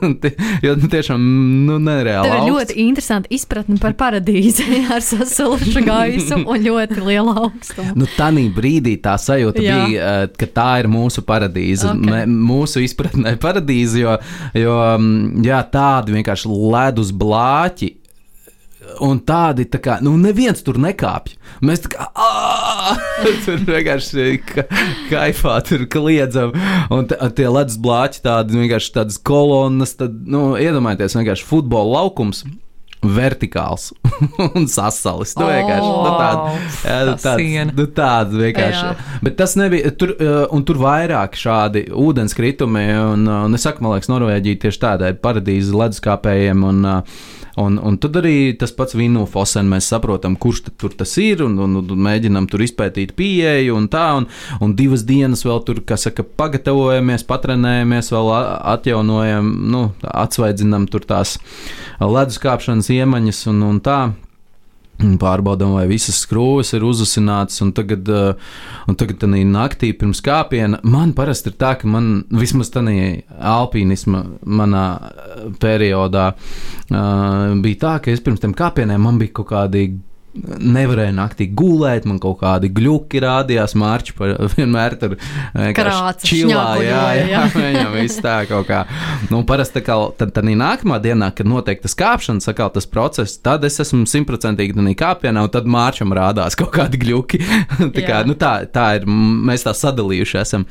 jo 0.64 0.74
tiešām 0.80 1.20
nu, 1.68 1.76
nereāli. 1.78 2.30
Tā 2.32 2.38
ir 2.40 2.48
ļoti 2.48 2.78
interesanti 2.86 3.34
izpratne 3.36 3.78
par 3.82 3.94
paradīzi 3.98 4.80
ar 4.94 5.04
sasulušu 5.04 5.84
gaisu 5.84 6.40
un 6.40 6.64
ļoti 6.64 7.04
lielu 7.04 7.34
augstumu. 7.44 7.92
Nu, 8.00 8.08
Tanī 8.16 8.48
brīdī 8.54 8.96
tā 9.04 9.18
sajūta 9.20 9.62
Jā. 9.62 9.80
bija, 9.84 10.14
eh, 10.24 10.30
ka 10.40 10.48
tā 10.48 10.70
ir 10.82 10.90
mūsu 10.90 11.22
paradīze. 11.28 11.92
Okay. 11.92 12.24
Mūsu 12.30 12.82
izpratnē 12.84 13.36
paradīze, 13.42 14.00
jo, 14.00 14.16
jo 14.58 14.78
mm, 14.96 15.44
jā, 15.44 15.60
tādi 15.70 16.16
vienkārši 16.16 16.50
ledus 16.50 17.12
blāķi 17.14 17.92
un 19.04 19.20
tādi, 19.26 19.66
tā 19.70 19.80
kā, 19.82 19.98
nu, 20.04 20.14
neviens 20.20 20.62
tur 20.64 20.78
nekāpj. 20.82 21.36
Mēs 21.64 21.84
tā 21.86 21.94
kā, 21.94 22.08
tur 23.44 23.62
vienkārši 23.68 24.26
ka, 24.48 24.66
kaifā, 25.10 25.58
tur 25.66 25.86
kliedzam, 25.90 26.54
un 26.94 27.08
tie 27.08 27.48
ledus 27.48 27.78
blāķi 27.80 28.24
tādi, 28.24 28.60
vienkārši 28.64 28.92
tādas 28.98 29.20
kolonas, 29.20 29.96
tad, 30.00 30.20
nu, 30.26 30.52
iedomājieties, 30.60 31.18
vienkārši 31.20 31.48
futbola 31.48 32.00
laukums 32.00 32.44
vertikāls 33.04 33.90
un 34.56 34.66
sasalis. 34.70 35.34
Nu, 35.38 35.46
vienkārši 35.48 35.90
nu, 35.90 36.14
tāda, 36.16 36.54
jā, 36.80 36.98
nu, 37.08 37.16
tāda, 37.20 37.66
nu, 37.70 37.86
tāda 37.98 38.40
vienkārši. 38.40 38.82
Jā. 38.88 39.20
Bet 39.26 39.38
tas 39.40 39.56
nebija. 39.60 39.92
Tur, 40.00 40.14
uh, 40.16 40.40
un 40.54 40.64
tur 40.66 40.80
vairāk 40.82 41.36
šādi 41.38 41.86
ūdenskritumi, 41.92 42.86
un, 43.12 43.28
un 43.28 43.58
es 43.58 43.66
saku, 43.66 43.84
man 43.84 43.96
liekas, 43.96 44.10
Norvēģija 44.12 44.62
tieši 44.64 44.82
tādai 44.86 45.14
paradīze 45.20 45.76
leduskāpējiem. 45.76 46.68
Un, 46.70 46.84
uh, 46.88 47.32
Un, 47.60 47.76
un 47.78 47.94
tad 48.02 48.16
arī 48.18 48.54
tas 48.58 48.72
pats 48.74 48.96
vīnu 48.98 49.28
fosens, 49.30 49.70
mēs 49.70 49.86
saprotam, 49.92 50.34
kurš 50.40 50.64
tur 50.80 50.94
tas 50.98 51.12
ir, 51.22 51.44
un, 51.44 51.54
un, 51.62 51.76
un 51.78 52.02
mēģinām 52.06 52.48
tur 52.50 52.64
izpētīt 52.66 53.14
pieeju, 53.14 53.76
un 53.78 53.86
tā, 53.92 54.08
un, 54.18 54.26
un 54.64 54.74
divas 54.74 55.04
dienas 55.06 55.44
vēl 55.46 55.62
tur, 55.66 55.78
kā 55.86 55.98
saka, 56.00 56.26
pagatavojamies, 56.26 57.26
patrenējamies, 57.30 58.10
vēl 58.14 58.32
atjaunojam, 58.74 59.54
nu, 59.70 59.84
atsvaidzinām 60.10 60.88
tur 60.90 61.06
tās 61.06 61.38
leduskāpšanas 62.02 62.90
iemaņas 62.96 63.46
un, 63.52 63.64
un 63.70 63.82
tā. 63.84 64.00
Pārbaudām, 64.94 65.74
vai 65.74 65.88
visas 65.90 66.20
skrūves 66.22 66.70
ir 66.76 66.84
uzusinātas, 66.86 67.58
un 67.64 67.72
tagad, 67.74 68.08
uh, 68.08 68.54
un 68.88 68.98
tagad 68.98 69.18
tā 69.24 69.28
naktī 69.28 69.90
pirms 69.98 70.22
kāpiena 70.24 70.78
man 70.86 71.12
parasti 71.18 71.50
ir 71.50 71.58
tā, 71.58 71.74
ka 71.80 71.90
man 71.90 72.24
vismaz 72.30 72.70
tādā 72.72 72.94
alpīnisma 73.54 74.22
manā 74.46 74.84
uh, 74.94 75.44
periodā 75.60 76.30
uh, 76.34 77.54
bija 77.64 77.80
tā, 77.82 77.94
ka 78.04 78.14
es 78.14 78.22
pirms 78.22 78.44
tam 78.44 78.54
kāpieniem 78.54 79.02
man 79.02 79.18
bija 79.18 79.34
kaut 79.40 79.50
kādi 79.50 79.88
nevarēju 80.34 81.14
naktī 81.14 81.46
gulēt, 81.54 82.06
man 82.08 82.18
kaut 82.22 82.40
kādi 82.42 82.70
gluži 82.74 83.22
rādījās, 83.22 83.76
mārķi 83.78 84.14
par 84.18 84.34
vienmēr 84.56 84.96
tur 85.00 85.16
krāts, 85.76 86.26
čilā, 86.26 86.64
jā, 86.82 87.02
jā, 87.18 87.28
jā, 87.32 87.42
viņam 87.54 87.94
viss 87.98 88.22
tā 88.24 88.40
kaut 88.50 88.68
kā. 88.68 88.82
Nu, 89.30 89.44
parasti 89.46 89.78
tā 89.78 89.84
kā 89.86 89.98
tad, 90.18 90.34
tad 90.34 90.48
nākamā 90.48 90.98
dienā, 91.02 91.30
kad 91.36 91.48
notiek 91.48 91.82
tas 91.82 91.96
kāpšanas, 91.98 92.48
sakal 92.48 92.72
tas 92.74 92.88
process, 92.90 93.38
tad 93.38 93.64
es 93.66 93.78
esmu 93.82 94.04
simtprocentīgi 94.10 94.76
tādā 94.76 94.96
kāpienā, 94.98 95.46
un 95.46 95.54
tad 95.54 95.68
mārķam 95.70 96.14
rādās 96.16 96.56
kaut 96.60 96.74
kādi 96.74 97.00
gluži. 97.00 97.40
tā, 97.94 98.04
kā, 98.04 98.22
nu, 98.26 98.36
tā, 98.38 98.56
tā 98.70 98.90
ir, 98.98 99.08
mēs 99.08 99.66
tā 99.66 99.74
sadalījuši 99.76 100.40
esam. 100.42 100.66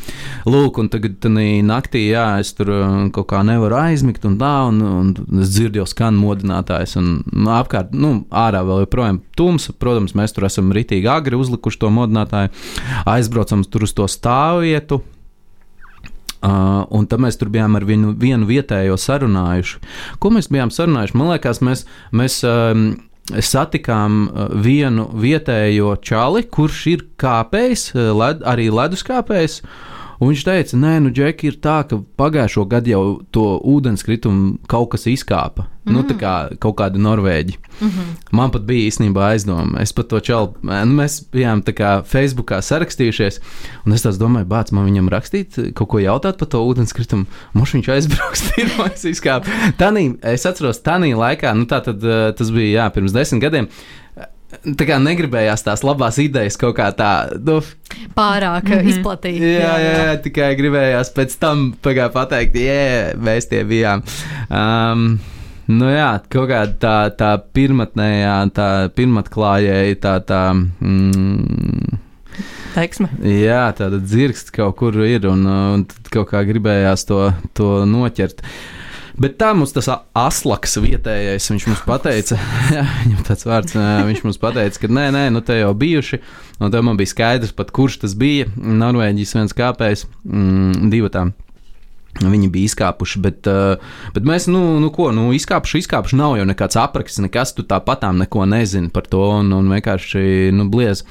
Lūk, 0.50 0.82
un 0.84 0.91
tagad 0.91 1.17
tādā 1.24 1.48
naktī, 1.65 2.05
jā, 2.12 2.27
es 2.43 2.53
tur 2.58 2.72
kaut 3.15 3.29
kā 3.32 3.43
nevaru 3.48 3.79
aizmigt, 3.79 4.25
un 4.27 4.38
tā, 4.41 4.53
un, 4.70 4.82
un 4.84 5.41
es 5.41 5.53
dzirdu 5.55 5.82
jau 5.82 5.88
skan 5.89 6.17
modinātājs, 6.20 6.98
un 7.00 7.10
nu, 7.32 7.51
apkārt, 7.55 7.93
nu, 7.96 8.15
ārā 8.43 8.63
vēl 8.67 8.84
joprojām 8.86 9.22
tūm 9.38 9.52
mums. 9.53 9.69
Protams, 9.79 10.15
mēs 10.17 10.36
tur 10.36 10.48
esam 10.50 10.74
ritīgi 10.75 11.10
agri 11.12 11.39
uzlikuši 11.39 11.81
to 11.81 11.91
modinātāju, 11.93 12.53
aizbraucam 13.10 13.63
tur 13.63 13.88
uz 13.88 13.95
to 13.95 14.10
stāvvietu. 14.10 15.03
Uh, 16.43 16.83
un 16.91 17.05
tad 17.07 17.22
mēs 17.24 17.38
tur 17.39 17.48
bijām 17.48 17.77
ar 17.79 17.86
vienu, 17.88 18.12
vienu 18.19 18.43
vietējo 18.50 18.98
sarunājuši. 19.00 19.77
Ko 20.19 20.27
mēs 20.36 20.50
bijām 20.51 20.74
sarunājuši? 20.75 21.15
Man 21.15 21.29
liekas, 21.31 21.62
mēs, 21.63 21.86
mēs 22.12 22.41
um, 22.43 22.81
satikām 23.31 24.25
uh, 24.27 24.50
vienu 24.65 25.07
vietējo 25.24 25.93
čali, 26.03 26.43
kurš 26.43 26.81
ir 26.91 27.05
kāpējs, 27.24 27.93
uh, 27.95 28.10
led, 28.19 28.43
arī 28.43 28.67
leduskāpējs. 28.75 29.62
Uh, 29.63 29.93
Un 30.24 30.32
viņš 30.32 30.44
teica, 30.48 30.77
nē, 30.80 30.94
nu, 31.03 31.12
Džeki, 31.12 31.50
ir 31.51 31.60
tā, 31.60 31.82
ka 31.89 32.00
pagājušo 32.20 32.63
gadu 32.72 32.92
jau 32.94 33.03
to 33.36 33.44
ūdenskritumu 33.74 34.70
kaut 34.72 34.94
kas 34.94 35.03
izkāpa. 35.12 35.65
Mm. 35.84 35.96
Nu, 35.98 36.03
tā 36.08 36.15
kā 36.15 36.34
kaut 36.63 36.77
kādi 36.80 37.01
norvēģi. 37.03 37.58
Mm 37.58 37.89
-hmm. 37.89 38.12
Man 38.32 38.51
pat 38.51 38.63
bija 38.63 38.88
īstenībā 38.88 39.25
aizdoma. 39.34 39.82
Es 39.82 39.92
pat 39.92 40.08
to 40.08 40.20
čalu, 40.20 40.53
nu, 40.62 40.94
mēs 41.01 41.25
bijām 41.34 41.63
tā 41.63 41.74
kā 41.75 41.89
Facebookā 42.03 42.62
sarakstījušies, 42.62 43.39
un 43.86 43.94
es 43.94 44.03
domāju, 44.03 44.46
bāc, 44.46 44.72
man 44.72 44.86
viņam 44.86 45.10
rakstīt, 45.10 45.74
kaut 45.74 45.89
ko 45.89 46.00
jautāt 46.00 46.38
par 46.38 46.48
to 46.48 46.63
ūdenskritumu. 46.63 47.25
Mums 47.53 47.74
viņš 47.74 47.89
aizbrauks, 47.89 48.44
pirmais 48.56 49.03
izkāpa. 49.03 49.46
Tanī, 49.77 50.15
es 50.24 50.46
atceros, 50.46 50.80
Tanī 50.80 51.13
laikā, 51.15 51.53
nu, 51.53 51.65
tā 51.65 51.84
tad 51.84 52.03
eh, 52.03 52.32
tas 52.32 52.51
bija, 52.51 52.84
jā, 52.84 52.94
pirms 52.94 53.12
desmit 53.12 53.42
gadiem 53.42 53.68
tā 54.77 54.88
kā 54.88 55.00
negribējās 55.01 55.65
tās 55.65 55.83
labās 55.86 56.19
idejas 56.22 56.57
kaut 56.60 56.77
kā 56.77 56.89
tā, 56.95 57.12
nu, 57.38 57.60
pārāk 58.17 58.69
mm 58.69 58.74
-hmm. 58.74 58.89
izplatīt. 58.93 59.41
Jā, 59.41 59.60
jā, 59.60 59.75
jā, 59.83 59.93
jā, 60.07 60.15
tikai 60.24 60.55
gribējās 60.60 61.13
pēc 61.15 61.38
tam 61.39 61.74
pateikt, 61.81 62.55
jē, 62.55 63.15
mēs 63.17 63.50
tie 63.50 63.63
bijām. 63.63 64.03
Um, 64.50 65.19
Nu 65.67 65.88
jā, 65.88 66.19
kaut 66.27 66.50
kāda 66.50 66.74
tā, 66.75 67.10
tā 67.15 67.39
pirmotnējā, 67.55 68.36
tā 68.51 68.89
pirmotklājēja, 68.98 69.95
tā, 69.95 70.19
tā. 70.19 70.41
Mm, 70.83 72.00
Teiksme. 72.74 73.07
Jā, 73.24 73.72
tāda 73.72 74.01
dzirksts 74.03 74.51
kaut 74.51 74.75
kur 74.75 74.98
ir, 75.05 75.24
un, 75.29 75.45
un 75.48 75.86
kaut 76.12 76.33
kā 76.33 76.43
gribējās 76.43 77.07
to, 77.07 77.31
to 77.53 77.86
noķert. 77.88 78.43
Uh, 78.43 78.82
Bet 79.13 79.36
tā 79.38 79.51
mums 79.53 79.75
tas 79.75 79.89
aslaks 80.17 80.79
vietējais, 80.82 81.50
viņš 81.51 81.67
mums 81.70 81.84
pateica, 81.86 82.38
jā, 82.75 82.84
viņam 83.03 83.27
tāds 83.27 83.46
vārds, 83.46 83.75
viņš 83.77 84.24
mums 84.25 84.41
pateica, 84.41 84.82
ka 84.82 84.89
nē, 84.89 85.05
nē, 85.13 85.24
nu 85.36 85.43
te 85.46 85.60
jau 85.60 85.70
bijuši, 85.77 86.20
un 86.60 86.74
tad 86.74 86.82
man 86.88 86.98
bija 86.98 87.12
skaidrs 87.13 87.53
pat, 87.53 87.70
kurš 87.75 88.01
tas 88.03 88.17
bija. 88.17 88.50
Norvēģijas 88.58 89.36
viens 89.38 89.58
kāpējs, 89.58 90.08
mm, 90.25 90.89
divi 90.93 91.13
tām. 91.13 91.36
Viņi 92.22 92.48
bija 92.53 92.70
izkāpuši, 92.70 93.20
bet, 93.24 93.48
uh, 93.50 93.82
bet 94.13 94.27
mēs, 94.27 94.46
nu, 94.51 94.60
nu 94.77 94.91
ko, 94.93 95.08
nu, 95.15 95.32
izkāpuši, 95.34 95.82
izkāpuši. 95.82 96.17
Nav 96.20 96.36
jau 96.38 96.46
nekāds 96.46 96.77
apraksts, 96.77 97.17
nekas, 97.24 97.55
tu 97.58 97.65
tāpatām 97.65 98.20
neko 98.22 98.46
nezini 98.46 98.91
par 98.93 99.08
to, 99.10 99.24
un, 99.39 99.50
un 99.58 99.72
vienkārši, 99.74 100.51
nu, 100.53 100.67
bliez. 100.70 101.01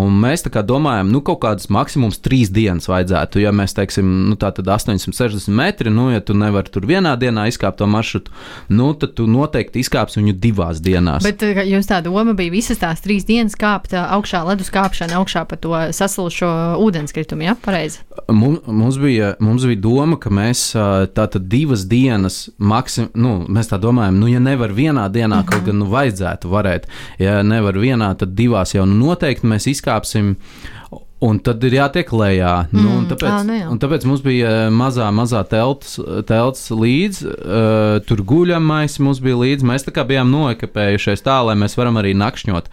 Un 0.00 0.16
mēs 0.18 0.42
tā 0.42 0.50
kā 0.50 0.64
domājam, 0.66 1.12
nu, 1.14 1.20
kaut 1.22 1.38
kādas 1.44 1.70
maksimums 1.70 2.18
trīs 2.24 2.50
dienas 2.50 2.90
vajadzētu. 2.90 3.44
Ja 3.44 3.52
mēs 3.54 3.76
teiksim, 3.78 4.08
nu, 4.26 4.34
tā 4.40 4.50
tad 4.56 4.66
860 4.74 5.54
metri, 5.54 5.92
nu, 5.94 6.08
ja 6.10 6.18
tu 6.18 6.34
nevari 6.34 6.74
tur 6.74 6.88
vienā 6.90 7.14
dienā 7.20 7.46
izkāpt 7.52 7.78
to 7.78 7.86
maršrutu, 7.90 8.34
nu, 8.74 8.90
tad 8.98 9.14
tu 9.18 9.28
noteikti 9.30 9.84
izkāpsi 9.84 10.18
viņu 10.18 10.34
divās 10.42 10.82
dienās. 10.82 11.22
Bet 11.26 11.46
uh, 11.46 11.62
jums 11.68 11.86
tā 11.90 12.02
doma 12.02 12.34
bija 12.34 12.56
visas 12.56 12.82
tās 12.82 13.06
trīs 13.06 13.28
dienas 13.28 13.54
kāpt 13.60 13.94
uh, 13.94 14.10
augšā, 14.18 14.42
ledus 14.50 14.74
kāpšana 14.74 15.20
augšā 15.22 15.46
pa 15.46 15.60
to 15.62 15.78
sasilušo 15.94 16.50
ūdenskritumu, 16.82 17.46
ja? 17.46 17.54
Pareizi. 17.60 18.02
Mums, 18.26 18.66
mums, 18.66 18.98
bija, 18.98 19.34
mums 19.42 19.64
bija 19.68 19.82
doma, 19.86 20.18
ka 20.20 20.32
mēs 20.32 20.39
mēs 20.40 20.64
tātad 21.16 21.46
divas 21.52 21.86
dienas, 21.90 22.42
maksim, 22.58 23.10
nu, 23.14 23.36
mēs 23.48 23.70
tā 23.70 23.78
domājam, 23.82 24.18
nu, 24.20 24.30
ja 24.32 24.42
nevar 24.42 24.74
vienā 24.76 25.06
dienā, 25.12 25.44
kaut 25.48 25.68
gan 25.68 25.80
nu, 25.82 25.88
vajadzētu 25.92 26.50
varēt, 26.50 26.90
ja 27.20 27.40
nevar 27.46 27.78
vienā, 27.80 28.14
tad 28.18 28.34
divās 28.38 28.74
jau 28.74 28.88
nu, 28.88 28.98
noteikti 29.10 29.50
mēs 29.50 29.70
izkāpsim. 29.76 30.36
Un 31.20 31.36
tad 31.44 31.60
ir 31.68 31.74
jātiek 31.76 32.08
lejā. 32.16 32.52
Mm, 32.72 32.80
nu, 32.80 32.92
tāpēc, 33.10 33.28
à, 33.28 33.40
nu 33.44 33.56
jā. 33.58 33.66
tāpēc 33.82 34.06
mums 34.08 34.22
bija 34.24 34.52
mazā, 34.72 35.10
mazā 35.12 35.42
telts, 35.50 35.98
telts 36.24 36.70
līdzi, 36.72 37.26
uh, 37.28 37.98
tur 38.08 38.22
guļamais 38.24 38.96
mums 39.04 39.20
bija 39.20 39.36
līdzi. 39.42 39.68
Mēs 39.68 39.84
tā 39.84 39.92
kā 39.92 40.06
bijām 40.08 40.32
noekapējušies 40.32 41.20
tā, 41.26 41.36
lai 41.44 41.58
mēs 41.60 41.76
varam 41.76 42.00
arī 42.00 42.14
nakšņot. 42.16 42.72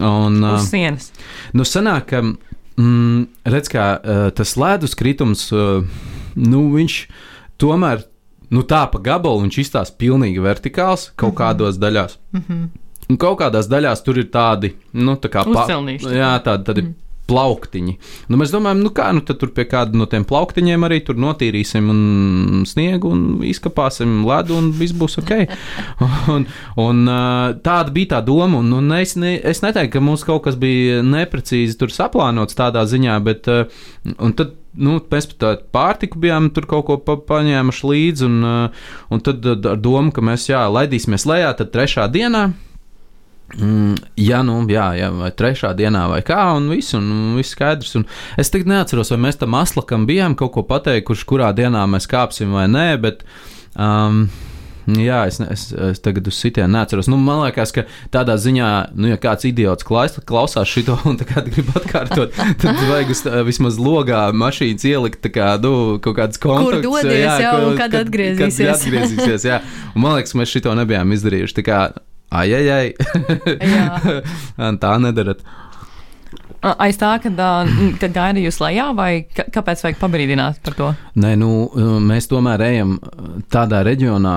Un, 0.00 0.40
uh, 0.42 0.56
Uz 0.56 0.66
sienas. 0.72 1.12
Nu, 1.54 1.62
sanāk, 1.62 2.10
ka, 2.10 2.24
mm, 2.26 3.22
redz, 3.54 3.70
kā 3.70 3.86
uh, 3.94 4.26
tas 4.34 4.56
ledus 4.58 4.98
kritums. 4.98 5.46
Uh, 5.54 5.86
nu, 6.36 6.66
viņš 6.74 6.98
tomēr 7.60 8.04
nu, 8.52 8.62
tā 8.62 8.84
pa 8.92 9.00
gabalu 9.02 9.46
viņš 9.46 9.62
izstāsta 9.64 9.98
pilnīgi 9.98 10.42
vertikāls 10.42 11.10
kaut 11.14 11.32
mm 11.32 11.34
-hmm. 11.34 11.40
kādos 11.40 11.80
daļās. 11.82 12.18
Mm 12.32 12.42
-hmm. 12.48 12.68
Un 13.08 13.16
kaut 13.16 13.38
kādās 13.40 13.68
daļās 13.70 14.02
tur 14.02 14.18
ir 14.18 14.30
tādi, 14.30 14.74
nu, 14.92 15.14
tā 15.14 15.28
kā 15.30 15.44
pa, 15.52 15.66
jā, 16.10 16.32
tādi, 16.42 16.64
tādi 16.64 16.82
mm 16.82 16.94
plauktiņi. 17.26 17.94
Nu, 18.30 18.38
mēs 18.40 18.52
domājam, 18.54 18.82
nu 18.84 18.92
kā, 18.94 19.08
nu 19.14 19.22
tad 19.26 19.40
tur 19.40 19.52
pie 19.54 19.66
kāda 19.68 19.98
no 19.98 20.06
tiem 20.10 20.24
plauktiņiem 20.28 20.86
arī 20.86 21.00
tur 21.06 21.18
notīrīsim 21.20 21.90
un 21.92 22.66
sniegu 22.68 23.10
un 23.12 23.24
izkapāsim 23.46 24.20
ledu 24.26 24.58
un 24.58 24.70
viss 24.76 24.96
būs 24.96 25.18
ok. 25.22 25.32
un, 26.34 26.46
un 26.82 27.02
tāda 27.66 27.94
bija 27.94 28.16
tā 28.16 28.22
doma, 28.26 28.60
un, 28.62 28.70
un 28.78 28.98
es, 28.98 29.16
ne, 29.20 29.36
es 29.42 29.62
neteiktu, 29.64 29.96
ka 29.96 30.04
mums 30.04 30.26
kaut 30.26 30.44
kas 30.46 30.58
bija 30.60 31.02
neprecīzi 31.06 31.78
tur 31.80 31.94
saplānots 31.94 32.58
tādā 32.58 32.86
ziņā, 32.86 33.18
bet 33.26 33.50
un 33.50 34.38
tad 34.38 34.54
nu, 34.76 34.98
mēs 35.12 35.30
pat 35.32 35.40
tādu 35.42 35.66
pārtiku 35.74 36.20
bijām 36.22 36.50
tur 36.54 36.68
kaut 36.70 36.86
ko 36.88 37.00
pa, 37.02 37.16
paņēmuši 37.32 37.90
līdzi, 37.92 38.28
un, 38.28 38.70
un 39.10 39.24
tad 39.24 39.50
ar 39.56 39.80
domu, 39.80 40.14
ka 40.14 40.24
mēs 40.24 40.48
jā, 40.50 40.62
laidīsimies 40.72 41.26
lejā, 41.28 41.52
tad 41.58 41.74
trešā 41.74 42.08
dienā 42.12 42.48
Mm, 43.54 43.94
jā, 44.18 44.40
nu, 44.42 44.56
jā, 44.66 44.88
jā, 44.98 45.06
vai 45.14 45.28
trešā 45.30 45.70
dienā, 45.78 46.08
vai 46.10 46.18
kā, 46.26 46.40
un 46.58 46.66
viss, 46.72 46.96
un 46.98 47.36
viss 47.38 47.54
skaidrs. 47.54 47.94
Un 48.00 48.06
es 48.40 48.50
tagad 48.50 48.72
neatceros, 48.72 49.12
vai 49.14 49.20
mēs 49.28 49.38
tam 49.38 49.54
aslakam 49.54 50.06
bijām 50.08 50.34
kaut 50.38 50.56
ko 50.56 50.64
pateikuši, 50.66 51.28
kurā 51.30 51.52
dienā 51.54 51.84
mēs 51.90 52.10
kāpsim 52.10 52.56
vai 52.56 52.66
nē, 52.70 52.88
bet. 53.02 53.22
Um, 53.78 54.26
Jā, 54.86 55.24
es, 55.26 55.40
es, 55.42 55.64
es 55.74 55.98
tagad 56.02 56.28
uz 56.30 56.36
sitienu 56.38 56.70
neatceros. 56.76 57.08
Nu, 57.10 57.18
man 57.18 57.40
liekas, 57.42 57.72
ka 57.74 57.86
tādā 58.14 58.36
ziņā, 58.38 58.68
nu, 58.94 59.10
ja 59.10 59.18
kāds 59.18 59.48
idiots 59.48 59.86
klaus, 59.86 60.14
klausās 60.28 60.70
šo 60.70 60.94
un 61.10 61.18
grib 61.18 61.72
atkārtot, 61.74 62.36
tad 62.62 62.82
vajag 62.86 63.10
uz, 63.14 63.22
vismaz 63.48 63.80
logā 63.82 64.28
mašīnas 64.30 64.86
ielikt 64.86 65.26
kā, 65.34 65.56
nu, 65.62 65.98
kaut 66.02 66.20
kādas 66.20 66.42
kontaktus. 66.42 66.84
Kur 66.86 67.02
dodies, 67.02 67.18
jā, 67.24 67.36
jā 67.42 67.52
ko, 67.56 67.72
kad, 67.74 67.90
kad 67.90 68.00
atgriezīsies. 68.06 68.62
Kad 68.62 68.78
atgriezīsies 68.78 69.48
jā. 69.50 69.60
Un 69.94 70.06
man 70.06 70.18
liekas, 70.20 70.36
mēs 70.38 70.54
šo 70.54 70.78
nebijām 70.78 71.14
izdarījuši. 71.18 71.58
Tā 71.58 71.66
kā, 71.66 71.82
ai, 72.30 72.48
ai, 72.54 72.66
ai. 72.78 74.72
tā 74.84 74.96
nedarat. 75.02 75.42
Aiz 76.62 76.98
tā, 77.00 77.12
kad, 77.22 77.40
kad 78.00 78.14
gaidījus 78.14 78.58
lejā, 78.62 78.88
vai 78.96 79.10
kāpēc 79.28 79.84
vajag 79.84 80.00
pabrīdināt 80.00 80.60
par 80.64 80.76
to? 80.78 80.88
Nē, 81.20 81.34
nu, 81.40 81.50
mēs 82.02 82.30
tomēr 82.30 82.64
ejam 82.66 82.96
tādā 83.52 83.82
reģionā, 83.86 84.36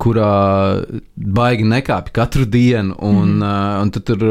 kurā 0.00 0.32
baigi 1.16 1.68
nekāpj 1.68 2.14
katru 2.14 2.48
dienu, 2.48 2.96
un, 3.00 3.38
mm. 3.40 3.82
un 3.82 3.94
tur 3.96 4.26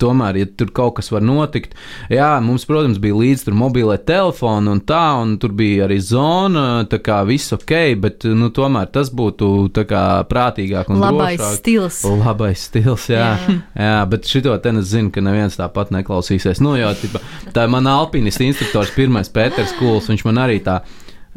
tomēr, 0.00 0.38
ja 0.40 0.48
tur 0.58 0.70
kaut 0.74 0.96
kas 0.98 1.10
var 1.12 1.24
notikt, 1.24 1.74
jā, 2.12 2.30
mums, 2.44 2.66
protams, 2.68 3.00
bija 3.02 3.16
līdzi 3.18 3.48
tur 3.48 3.56
mobilē 3.58 3.98
telefoni 4.08 4.72
un 4.72 4.82
tā, 4.86 5.02
un 5.22 5.36
tur 5.42 5.54
bija 5.58 5.86
arī 5.88 5.98
zona, 6.04 6.66
tā 6.90 7.00
kā 7.04 7.20
viss 7.28 7.54
ok, 7.56 7.74
bet, 8.02 8.28
nu, 8.38 8.50
tomēr 8.54 8.90
tas 8.94 9.10
būtu 9.14 9.50
tā 9.76 9.84
kā 9.88 10.04
prātīgāk 10.30 10.92
un 10.92 11.02
labais 11.02 11.38
drošāk. 11.40 11.58
stils. 11.60 12.00
Labais 12.22 12.68
stils, 12.70 13.08
jā. 13.12 13.32
jā. 13.34 13.58
jā, 13.88 13.98
bet 14.12 14.30
šito 14.30 14.54
te 14.62 14.74
es 14.78 14.92
zinu, 14.92 15.12
ka 15.14 15.24
neviens 15.24 15.58
tāpat 15.58 15.92
neklausīsies. 15.94 16.62
Nu, 16.64 16.76
jau, 16.78 16.92
tipa, 16.98 17.22
tā 17.54 17.66
ir 17.66 17.74
mana 17.74 17.98
alpinists 18.02 18.44
instruktors, 18.44 18.94
pirmais 18.94 19.30
Pēters 19.32 19.74
Kuls, 19.78 20.10
viņš 20.10 20.24
man 20.28 20.42
arī 20.46 20.62
tā 20.64 20.80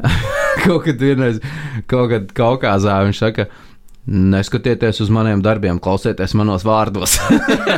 kaut 0.64 0.86
kad 0.86 1.02
vienreiz, 1.02 1.38
kaut 1.90 2.10
kad 2.12 2.32
Kaukāzā, 2.36 2.98
viņš 3.06 3.20
saka, 3.22 3.48
Neskatieties 4.02 4.98
uz 5.04 5.10
maniem 5.14 5.44
darbiem, 5.44 5.78
klausieties 5.78 6.32
manos 6.34 6.64
vārdos. 6.66 7.20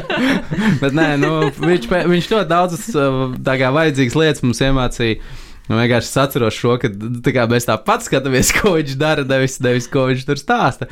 Bet 0.82 0.94
nē, 0.96 1.08
nu, 1.20 1.32
viņš, 1.52 1.88
viņš 2.08 2.28
ļoti 2.30 2.48
daudzas 2.48 2.86
vajadzīgas 3.76 4.16
lietas 4.16 4.44
mums 4.46 4.62
iemācīja. 4.64 5.18
Nu, 5.64 5.78
vienkārši 5.78 6.10
es 6.10 6.18
atceros 6.20 6.56
šo, 6.58 6.74
ka 6.76 6.90
tā 7.24 7.46
mēs 7.48 7.64
tāpat 7.64 8.04
skatāmies, 8.04 8.50
ko 8.52 8.74
viņš 8.74 8.96
dara, 9.00 9.22
nevis, 9.24 9.56
nevis 9.64 9.86
ko 9.88 10.02
viņš 10.10 10.26
tur 10.28 10.40
stāsta. 10.40 10.88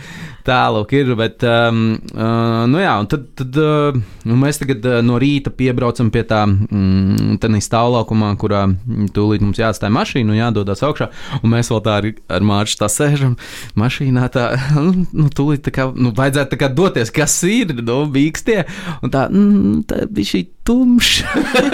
Tālāk 0.46 0.94
ir, 0.96 1.10
bet, 1.18 1.44
um, 1.44 1.82
uh, 2.14 2.62
nu 2.72 2.80
jā, 2.80 2.94
tad, 3.12 3.26
tad 3.36 3.58
uh, 3.60 3.98
nu 4.28 4.38
mēs 4.40 4.62
tagad 4.62 4.88
uh, 4.88 4.96
no 5.04 5.18
rīta 5.20 5.52
piebraucam 5.52 6.08
pie 6.14 6.22
tā 6.28 6.46
mm, 6.48 7.36
stāvlaukumā, 7.62 8.32
kurā 8.40 8.64
tūlīt 9.12 9.44
mums 9.44 9.60
jāatstāj 9.60 9.92
mašīna 9.92 10.32
un 10.32 10.40
jādodas 10.40 10.82
augšā, 10.88 11.10
un 11.42 11.52
mēs 11.52 11.68
vēl 11.72 11.84
tā 11.84 11.98
ar, 12.00 12.08
ar 12.32 12.48
Mārķu 12.48 12.80
tā 12.80 12.88
sēžam 12.92 13.36
mašīnā, 13.76 14.24
tā, 14.32 14.48
nu 15.20 15.28
tūlīt 15.28 15.66
tā 15.68 15.74
kā, 15.76 15.90
nu, 15.92 16.14
vajadzētu 16.16 16.56
tā 16.56 16.62
kā 16.64 16.72
doties, 16.72 17.12
kas 17.12 17.36
ir, 17.44 17.76
nu, 17.84 18.02
bīkstie, 18.16 18.62
un 19.04 19.12
tā, 19.12 19.28
mm, 19.28 19.84
tā 19.92 20.06
bija 20.08 20.32
šī 20.32 20.46
tumšs. 20.66 21.22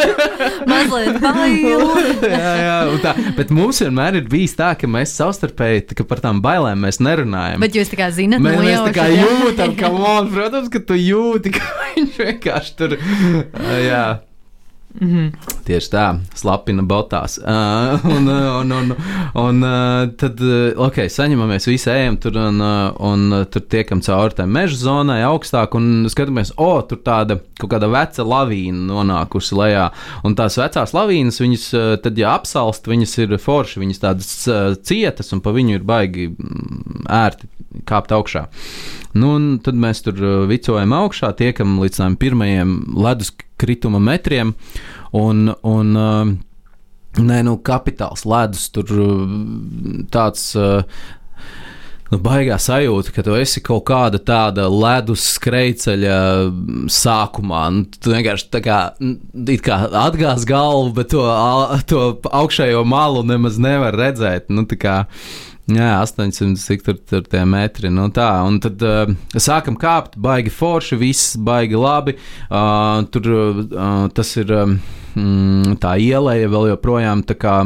Mazliet 0.71 1.19
bail. 1.23 1.83
jā, 2.35 2.53
jā, 2.63 2.77
tā, 3.03 3.15
bet 3.37 3.53
mums 3.55 3.81
vienmēr 3.85 4.21
ir 4.21 4.29
bijis 4.31 4.57
tā, 4.59 4.73
ka 4.79 4.91
mēs 4.91 5.15
savstarpēji 5.19 5.85
ka 5.99 6.07
par 6.09 6.23
tām 6.25 6.43
bailēm 6.45 6.87
nerunājam. 7.05 7.63
Bet 7.65 7.77
jūs 7.77 7.93
tā 7.93 8.01
kā 8.01 8.11
zinat, 8.15 8.43
mēs, 8.45 8.61
mēs 8.65 8.85
tā 8.89 8.95
kā 8.97 9.09
jūtam, 9.13 9.77
ka, 9.79 9.93
on, 9.93 10.33
protams, 10.33 10.71
ka 10.73 10.83
tu 10.89 10.99
jūti, 10.99 11.55
ka 11.59 11.67
viņš 11.97 12.23
vienkārši 12.25 12.79
tur. 12.81 12.97
Jā. 13.91 14.07
Mm 15.01 15.09
-hmm. 15.09 15.33
Tieši 15.65 15.91
tā, 15.91 16.19
slapina 16.35 16.83
botās. 16.83 17.39
Uh, 17.49 18.05
un, 18.17 18.29
un, 18.29 18.73
un, 18.73 18.95
un 19.35 19.63
uh, 19.63 20.09
tad, 20.17 20.41
ok, 20.77 20.97
saņemamies, 21.09 21.67
visi 21.67 21.91
ejam 21.91 22.17
tur 22.17 22.37
un, 22.37 22.61
uh, 22.61 22.93
un 23.01 23.33
uh, 23.33 23.45
tur 23.45 23.63
tiekam 23.63 24.01
cauri 24.01 24.35
tai 24.35 24.47
meža 24.47 24.77
zonai 24.77 25.23
augstāk 25.23 25.75
un 25.75 26.07
skatāmies, 26.09 26.53
o, 26.57 26.65
oh, 26.65 26.83
tur 26.89 26.99
tāda 26.99 27.39
kaut 27.59 27.71
kāda 27.71 27.89
veca 27.89 28.23
lavīna 28.23 28.87
nonākusi 28.93 29.55
lejā. 29.55 29.91
Un 30.25 30.35
tās 30.35 30.59
vecās 30.59 30.93
lavīnas, 30.93 31.41
viņas, 31.41 31.67
uh, 31.75 31.97
tad, 32.03 32.19
ja 32.19 32.35
apsalst, 32.35 32.87
viņas 32.89 33.19
ir 33.19 33.39
forši, 33.39 33.81
viņas 33.81 33.99
tādas 33.99 34.49
uh, 34.49 34.75
cietas 34.83 35.33
un 35.33 35.41
pa 35.41 35.51
viņu 35.51 35.75
ir 35.75 35.83
baigi 35.83 36.31
ērti 37.09 37.49
kāpt 37.85 38.13
augšā. 38.13 38.47
Nu, 39.15 39.59
tad 39.65 39.75
mēs 39.75 40.03
tur 40.05 40.47
vicojam 40.49 40.93
augšā, 40.93 41.33
tiekam 41.37 41.79
līdz 41.81 41.97
tām 41.97 42.17
pirmajiem 42.17 42.79
ledus 42.97 43.33
krituma 43.59 43.99
metriem. 43.99 44.55
Un, 45.17 45.49
un, 45.63 45.97
uh, 45.97 46.37
Nē, 47.19 47.41
nu, 47.43 47.57
kapitāls 47.65 48.23
ledus 48.29 48.69
tur 48.71 48.91
tāds. 50.13 50.53
Uh, 50.55 50.85
Nu, 52.09 52.17
baigā 52.25 52.57
sajūta, 52.57 53.13
ka 53.13 53.23
tu 53.25 53.35
esi 53.37 53.61
kaut 53.61 53.83
kāda 53.91 54.17
tāda 54.25 54.65
ledus 54.73 55.27
skrejceļa 55.35 56.15
sākumā. 56.89 57.67
Nu, 57.75 57.83
tu 57.85 58.15
vienkārši 58.15 58.47
tā 58.55 58.63
kā, 58.65 58.79
kā 59.67 59.77
atgāz 60.07 60.47
galvu, 60.49 60.95
bet 60.97 61.11
to, 61.13 61.27
to 61.91 62.07
augšējo 62.25 62.81
malu 62.89 63.27
nemaz 63.29 63.61
nevar 63.61 63.99
redzēt. 64.01 64.49
Nu, 64.49 64.65
kā, 64.73 65.03
Jā, 65.69 65.99
800 66.01 66.57
cik 66.57 66.85
tur, 66.87 66.97
tur 67.05 67.27
tie 67.29 67.43
metri. 67.45 67.91
Nu 67.93 68.07
tā, 68.15 68.29
un 68.49 68.57
tad 68.65 68.81
uh, 68.81 69.11
sākam 69.37 69.77
kāpt, 69.77 70.17
baigi 70.17 70.53
forši, 70.55 70.97
viss 70.97 71.35
baigi 71.37 71.77
labi. 71.77 72.15
Uh, 72.49 73.05
tur 73.13 73.29
uh, 73.35 74.07
tas 74.17 74.31
ir 74.41 74.55
um, 74.57 74.79
tā 75.83 75.99
ielai 76.01 76.39
vēl 76.49 76.71
joprojām 76.71 77.27
tā 77.29 77.37
kā 77.37 77.59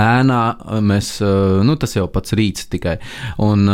ēnā 0.00 0.40
mēs, 0.84 1.14
nu, 1.66 1.76
tas 1.80 1.96
jau 1.96 2.06
pats 2.12 2.32
rīts 2.38 2.68
tikai. 2.72 2.96
Un 3.42 3.66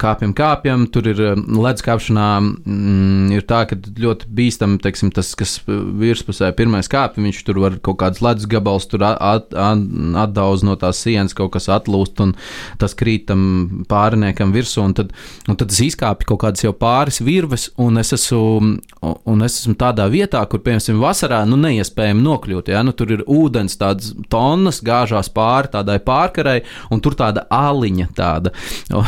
kāpjam, 0.00 0.32
kāpjam, 0.36 0.86
tur 0.92 1.08
ir 1.10 1.20
ledus 1.36 1.84
kāpšanā, 1.84 2.28
mm, 2.40 3.32
ir 3.36 3.44
tā, 3.48 3.64
ka 3.68 3.76
ļoti 3.76 4.30
bīstam, 4.32 4.78
teiksim, 4.82 5.12
tas, 5.14 5.34
kas 5.38 5.58
virspusē 5.66 6.50
pirmais 6.56 6.88
kāpj, 6.90 7.20
viņš 7.24 7.42
tur 7.46 7.60
var 7.64 7.78
kaut 7.84 7.98
kāds 8.00 8.22
ledus 8.24 8.48
gabals 8.48 8.88
tur 8.88 9.04
at, 9.06 9.52
at, 9.52 9.84
atdauz 10.24 10.64
no 10.66 10.76
tās 10.80 11.02
sienas, 11.04 11.36
kaut 11.36 11.52
kas 11.56 11.68
atlūst, 11.72 12.22
un 12.24 12.34
tas 12.80 12.96
krītam 12.98 13.84
pāriniekam 13.90 14.54
virsū, 14.56 14.82
un 14.88 14.96
tad, 14.96 15.12
un 15.48 15.58
tad 15.60 15.74
es 15.74 15.82
izkāpju 15.90 16.32
kaut 16.32 16.42
kādas 16.46 16.64
jau 16.64 16.72
pāris 16.76 17.20
virves, 17.24 17.68
un 17.76 18.00
es 18.00 18.14
esmu, 18.16 18.78
un 19.02 19.46
es 19.46 19.60
esmu 19.60 19.76
tādā 19.78 20.08
vietā, 20.12 20.40
kur, 20.48 20.62
piemēram, 20.64 21.02
vasarā, 21.02 21.42
nu, 21.48 21.58
neiespējami 21.60 22.24
nokļūt, 22.24 22.72
ja, 22.72 22.82
nu, 22.86 22.94
tur 22.96 23.12
ir 23.18 23.24
ūdens, 23.28 23.76
tādas 23.80 24.14
tonnas 24.32 24.80
gāžās 24.84 25.30
pāri, 25.34 25.57
pāri 25.58 25.72
tādai 25.72 25.98
pārkarai, 26.02 26.62
un 26.94 27.02
tur 27.02 27.16
tāda 27.18 27.46
aliņa 27.50 28.08
tāda. 28.16 28.54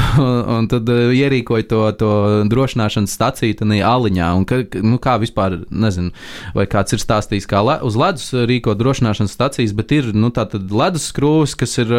Un, 0.51 0.67
tad 0.71 0.89
uh, 0.91 1.13
ierīkoja 1.15 1.67
to, 1.71 1.81
to 1.99 2.11
drošināšanas 2.51 3.15
staciju 3.15 3.57
tajā 3.61 3.87
aliņā. 3.87 4.29
Un, 4.37 4.45
ka, 4.49 4.61
nu, 4.83 4.99
kā 5.03 5.17
vispār, 5.23 5.61
nezinu, 5.71 6.13
vai 6.57 6.67
kāds 6.71 6.97
ir 6.97 7.03
stāstījis, 7.03 7.49
kā 7.51 7.63
le, 7.65 7.79
uz 7.87 7.97
ledus 7.99 8.31
rīko 8.51 8.75
drošināšanas 8.79 9.35
stacijas, 9.37 9.75
bet 9.77 9.95
ir 9.97 10.13
nu, 10.17 10.33
tāda 10.35 10.61
ledus 10.61 11.09
skrūves, 11.13 11.57
kas 11.59 11.79
ir, 11.83 11.95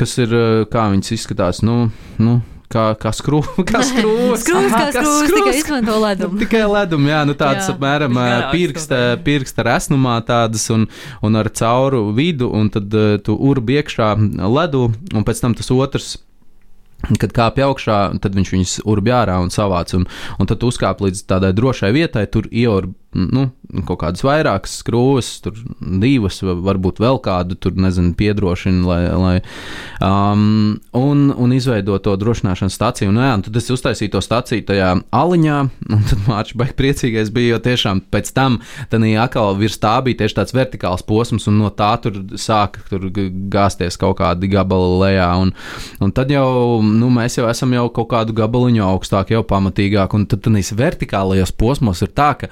kas 0.00 0.18
ir, 0.22 0.34
kā 0.72 0.88
viņas 0.94 1.14
izskatās. 1.18 1.62
Nu, 1.66 1.88
nu, 2.22 2.38
kā, 2.72 2.84
kā 3.00 3.12
skrūve. 3.14 3.64
Kā 3.70 3.82
skrūve, 3.86 4.38
skrūves, 4.40 4.74
kā 4.74 4.88
skrūves, 4.94 5.32
tikai 5.32 5.54
izmanto 5.58 5.96
ledumu. 6.02 6.40
Tikai 6.42 6.64
ledumu, 6.70 7.10
jā, 7.12 7.22
nu 7.28 7.36
tādas 7.38 7.70
apmēram 7.72 8.18
pirksta, 8.54 9.00
pirksta 9.24 9.66
resnumā 9.66 10.18
tādas 10.26 10.66
un, 10.74 10.86
un 11.24 11.40
ar 11.40 11.50
cauru 11.54 12.06
vidu, 12.16 12.50
un 12.54 12.70
tad 12.74 12.94
uh, 12.94 13.16
tu 13.24 13.36
urbi 13.36 13.80
iekšā 13.80 14.14
ledu, 14.44 14.88
un 15.14 15.26
pēc 15.26 15.44
tam 15.44 15.56
tas 15.58 15.72
otrs. 15.74 16.14
Kad 17.20 17.34
kāpj 17.36 17.60
augšā, 17.66 17.96
tad 18.24 18.32
viņš 18.32 18.50
viņus 18.54 18.74
urbj 18.88 19.12
ārā 19.12 19.34
un 19.44 19.50
savāc. 19.52 19.90
Un, 19.92 20.06
un 20.40 20.48
tad 20.48 20.62
uzkāp 20.64 21.02
līdz 21.04 21.26
tādai 21.28 21.50
drošai 21.52 21.90
vietai, 21.92 22.24
tur 22.32 22.48
ieurb 22.48 22.94
nu, 23.14 23.48
kaut 23.86 24.00
kādas 24.02 24.22
vairākas 24.26 24.78
skrūves, 24.82 25.30
tur 25.44 25.56
divas, 25.80 26.40
varbūt 26.42 27.00
vēl 27.02 27.18
kādu 27.24 27.56
tur, 27.58 27.74
nezinu, 27.80 28.12
piedrošina, 28.18 28.82
lai, 28.86 29.00
lai 29.18 29.34
um, 30.04 30.76
un, 30.94 31.24
un 31.30 31.54
izveido 31.56 31.96
to 32.02 32.14
drošināšanas 32.20 32.76
stāciju. 32.78 33.10
Un, 33.12 33.20
jā, 33.22 33.30
un 33.38 33.44
tad 33.46 33.58
es 33.58 33.70
uztaisīju 33.74 34.14
to 34.14 34.22
stāciju 34.24 34.66
tajā 34.68 34.90
aliņā, 35.14 35.58
un 35.94 36.04
tad 36.10 36.24
Mārķis 36.28 36.58
baigi 36.60 36.76
priecīgais 36.78 37.32
bija, 37.34 37.54
jo 37.54 37.62
tiešām 37.64 38.04
pēc 38.14 38.32
tam 38.36 38.60
tad 38.92 39.06
atkal 39.24 39.54
virs 39.58 39.78
tā 39.82 39.96
bija 40.04 40.22
tieši 40.22 40.38
tāds 40.40 40.56
vertikāls 40.56 41.04
posms, 41.06 41.48
un 41.50 41.58
no 41.62 41.70
tā 41.74 41.92
tur 42.02 42.20
sāka 42.40 42.82
tur 42.90 43.08
gāzties 43.10 43.98
kaut 44.00 44.18
kādi 44.20 44.50
gabali 44.52 45.00
lejā, 45.02 45.28
un, 45.40 45.54
un 46.04 46.14
tad 46.14 46.32
jau, 46.32 46.80
nu, 46.84 47.10
mēs 47.14 47.38
jau 47.40 47.48
esam 47.50 47.74
jau 47.76 47.88
kaut 47.94 48.10
kādu 48.12 48.36
gabaliņu 48.36 48.84
augstāk, 48.86 49.34
jau 49.34 49.44
pamatīgāk, 49.46 50.14
un 50.16 50.28
tad 50.30 50.44
tādīs 50.44 50.74
vertikālajos 50.76 51.54
posmos 51.58 52.02
ir 52.04 52.12
tā, 52.14 52.32
ka 52.40 52.50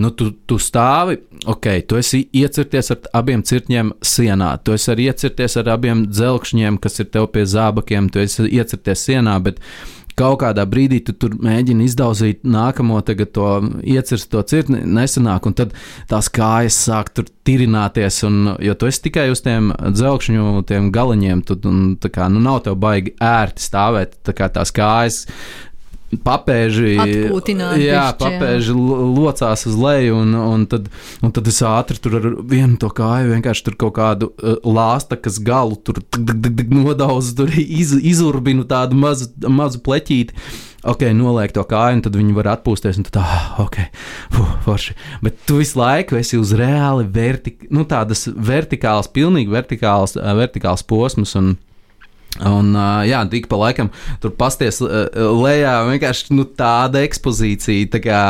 nu, 0.00 0.03
tu, 0.10 0.30
tu 0.46 0.58
stāvi, 0.60 1.18
ok, 1.46 1.68
tu 1.88 1.98
esi 2.00 2.24
iecirties 2.34 2.90
ar 2.94 3.10
abiem 3.20 3.42
cirtņiem 3.46 3.94
sienā, 4.04 4.54
tu 4.64 4.74
esi 4.76 4.90
arī 4.92 5.08
iecirties 5.10 5.58
ar 5.60 5.74
abiem 5.76 6.06
dzelkšņiem, 6.10 6.78
kas 6.82 7.00
ir 7.00 7.10
tev 7.14 7.30
pie 7.34 7.46
zābakiem, 7.48 8.10
tu 8.12 8.22
esi 8.22 8.48
iecirties 8.48 9.06
sienā, 9.08 9.38
bet 9.44 9.62
kaut 10.18 10.38
kādā 10.44 10.64
brīdī 10.70 11.00
tu 11.04 11.14
tur 11.18 11.34
mēģini 11.42 11.88
izdauzīt 11.88 12.44
nākamo, 12.46 13.00
tagad 13.06 13.32
to 13.34 13.48
iecirst 13.82 14.30
to 14.30 14.42
cirkni, 14.46 14.82
nesanāk, 14.86 15.48
un 15.48 15.56
tad 15.58 15.74
tās 16.10 16.30
kājas 16.32 16.78
sāk 16.86 17.10
tur 17.16 17.28
tirināties, 17.46 18.20
un, 18.28 18.54
jo 18.62 18.76
tu 18.78 18.90
esi 18.90 19.04
tikai 19.08 19.28
uz 19.32 19.42
tiem 19.44 19.72
dzelkšņu, 19.74 20.64
tiem 20.70 20.90
galiņiem, 20.94 21.44
tad 21.50 21.66
kā, 22.14 22.30
nu, 22.30 22.42
nav 22.44 22.62
tev 22.66 22.78
baigi 22.80 23.16
ērti 23.22 23.66
stāvēt, 23.66 24.20
tā 24.26 24.36
kā 24.36 24.50
tās 24.54 24.74
kājas 24.74 25.24
papēži, 26.24 26.94
jā, 27.82 28.04
papēži 28.18 28.74
locās 28.74 29.64
uz 29.70 29.78
leju, 29.80 30.18
un, 30.22 30.34
un, 30.38 30.66
tad, 30.70 30.90
un 31.24 31.32
tad 31.34 31.48
es 31.50 31.60
ātri 31.66 31.98
tur 32.02 32.18
ar 32.20 32.28
vienu 32.50 32.78
to 32.80 32.90
kāju 32.94 33.32
vienkārši 33.32 33.66
tur 33.66 33.78
kaut 33.86 33.96
kādu 33.98 34.30
uh, 34.34 34.58
lāsta, 34.64 35.18
kas 35.20 35.40
galu 35.42 35.78
tur 35.80 36.02
nodauzu, 36.74 37.34
tur 37.40 37.50
iz, 37.58 37.94
izurbinu 37.98 38.66
tādu 38.68 38.98
mazu, 38.98 39.30
mazu 39.48 39.82
pleķīti. 39.84 40.36
Ok, 40.84 41.06
noliek 41.16 41.52
to 41.56 41.62
kāju, 41.64 41.96
un 41.96 42.02
tad 42.04 42.16
viņi 42.18 42.34
var 42.36 42.50
atpūsties, 42.58 42.98
un 43.00 43.06
tad, 43.06 43.22
ah, 43.22 43.44
ok, 43.62 43.78
fuh, 44.34 44.50
forši. 44.66 44.96
Bet 45.24 45.38
tu 45.48 45.56
visu 45.62 45.78
laiku 45.80 46.18
esi 46.18 46.36
uz 46.36 46.52
reāli 46.58 47.06
vertik, 47.08 47.64
nu, 47.72 47.86
tādas 47.88 48.26
vertikālas, 48.28 49.08
pilnīgi 49.08 49.48
vertikālas, 49.54 50.18
vertikālas 50.20 50.84
posmas. 50.84 51.32
Un, 51.40 51.54
Un, 52.42 52.72
uh, 52.74 53.04
jā, 53.06 53.20
tik 53.30 53.46
pa 53.50 53.58
laikam 53.60 53.92
tur 54.22 54.32
pasties 54.34 54.80
uh, 54.82 55.06
lejā, 55.14 55.76
vienkārši 55.86 56.34
nu, 56.34 56.48
tāda 56.58 57.04
ekspozīcija, 57.06 57.92
tā 57.92 58.00
kā 58.02 58.22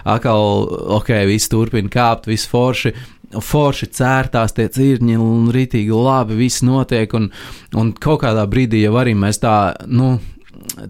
atkal, 0.00 0.64
ok, 0.96 1.12
viss 1.28 1.52
turpina 1.52 1.92
kāpt, 1.92 2.30
viss 2.30 2.48
forši. 2.48 2.94
Forši 3.34 3.88
cērtās 3.90 4.52
tie 4.54 4.68
cirņi, 4.70 5.16
un 5.18 5.48
rītīgi 5.50 5.90
labi 5.90 6.36
viss 6.38 6.62
notiek. 6.62 7.10
Un, 7.18 7.32
un 7.74 7.90
kaut 7.98 8.20
kādā 8.22 8.44
brīdī 8.46 8.84
jau 8.84 8.94
arī 9.00 9.16
mēs 9.18 9.42
tā, 9.42 9.56
nu, 9.90 10.12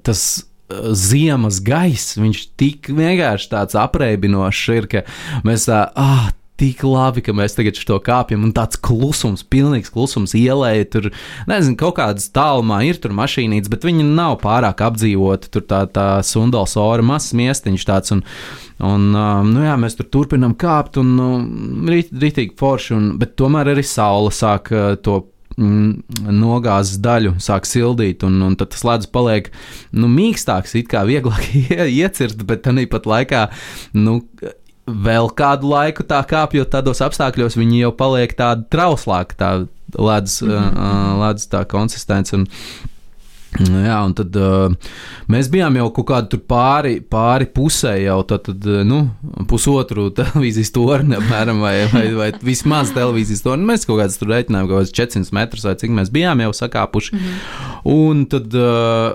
tas 0.04 0.44
ziemas 0.92 1.62
gaiss, 1.64 2.18
viņš 2.18 2.42
tik 2.60 2.90
vienkārši 2.92 3.50
tāds 3.52 3.78
apreibinošs 3.80 4.64
ir, 4.76 4.88
ka 4.92 5.04
mēs 5.46 5.66
tā, 5.70 5.86
ah, 5.96 6.28
tik 6.60 6.84
labi, 6.86 7.22
ka 7.24 7.34
mēs 7.34 7.56
tagad 7.56 7.78
to 7.88 7.96
kāpjam, 8.02 8.44
un 8.46 8.52
tāds 8.54 8.78
klusums, 8.78 9.42
pilnīgs 9.50 9.90
klusums 9.94 10.36
ielēja. 10.38 10.86
Tur, 10.92 11.10
nezinu, 11.50 11.76
kaut 11.80 11.96
kādas 11.98 12.28
tālumā 12.34 12.82
ir 12.86 13.00
tur 13.02 13.14
mašīnītes, 13.16 13.72
bet 13.72 13.86
viņi 13.86 14.06
nav 14.06 14.38
pārāk 14.44 14.84
apdzīvoti. 14.86 15.50
Tur 15.54 15.66
tā, 15.70 15.84
tā 15.90 16.08
sundals 16.26 16.76
ora 16.80 17.04
mazs 17.06 17.34
miestiņš 17.38 17.88
tāds, 17.90 18.14
un, 18.14 18.24
un 18.78 19.10
um, 19.10 19.50
nu 19.50 19.66
jā, 19.66 19.74
mēs 19.80 19.98
tur 19.98 20.10
turpinam 20.14 20.54
kāpt, 20.58 21.00
un 21.02 21.14
um, 21.18 21.44
rīt, 21.90 22.14
rītīgi 22.14 22.54
forši, 22.60 22.94
un, 22.98 23.14
bet 23.18 23.34
tomēr 23.40 23.74
arī 23.74 23.86
saule 23.86 24.30
sāk 24.34 24.70
uh, 24.74 24.94
to 24.94 25.24
mm, 25.58 26.30
nogāzes 26.38 27.02
daļu 27.02 27.36
sāk 27.42 27.66
sildīt, 27.68 28.22
un, 28.26 28.38
un 28.46 28.58
tad 28.58 28.70
tas 28.74 28.86
ledus 28.86 29.10
paliek 29.10 29.50
nu, 29.90 30.10
mīkstāks, 30.10 30.78
it 30.78 30.90
kā 30.92 31.02
vieglāk 31.08 31.50
iecirst, 32.04 32.46
bet 32.46 32.66
tāpat 32.66 33.10
laikā 33.10 33.48
nu, 33.98 34.20
vēl 34.86 35.30
kādu 35.36 35.70
laiku 35.70 36.04
tā 36.08 36.20
kāpjot 36.28 36.72
tādos 36.72 37.00
apstākļos, 37.04 37.58
viņi 37.60 37.84
jau 37.84 37.92
paliek 37.96 38.34
tādi 38.36 38.66
trauslāki, 38.72 39.38
tā 39.40 39.52
ledus, 39.94 40.42
mm 40.42 40.50
-hmm. 40.50 40.74
uh, 40.76 41.20
ledus 41.26 41.48
tā 41.48 41.64
konsistence. 41.64 42.36
Un, 42.36 42.46
Jā, 43.54 44.00
un 44.02 44.10
tad 44.18 44.34
uh, 44.34 44.72
mēs 45.30 45.46
bijām 45.52 45.76
jau 45.78 45.86
kaut 45.94 46.06
kādu 46.08 46.40
pāri, 46.42 46.96
pāri 47.00 47.46
pusē, 47.46 47.92
jau 48.02 48.16
tādu 48.26 48.82
nu, 48.82 49.10
pusotru 49.46 50.08
televīzijas 50.18 50.72
torni, 50.74 51.14
apmēram, 51.14 51.60
vai, 51.62 51.86
vai, 51.92 52.08
vai 52.18 52.32
vismaz 52.42 52.90
televīzijas 52.96 53.44
torni. 53.46 53.68
Mēs 53.68 53.86
kaut 53.86 54.00
kādā 54.00 54.18
tur 54.18 54.32
reiķinājām, 54.34 54.68
kaut 54.68 54.82
kāds 54.82 54.96
400 54.98 55.38
metrus 55.38 55.68
vai 55.68 55.76
cik 55.78 55.94
mēs 55.94 56.10
bijām 56.10 56.42
jau 56.42 56.50
sakāpuši. 56.50 57.14
Mm 57.14 57.20
-hmm. 57.20 57.94
Un 57.94 58.26
tad, 58.26 58.54
uh, 58.54 59.14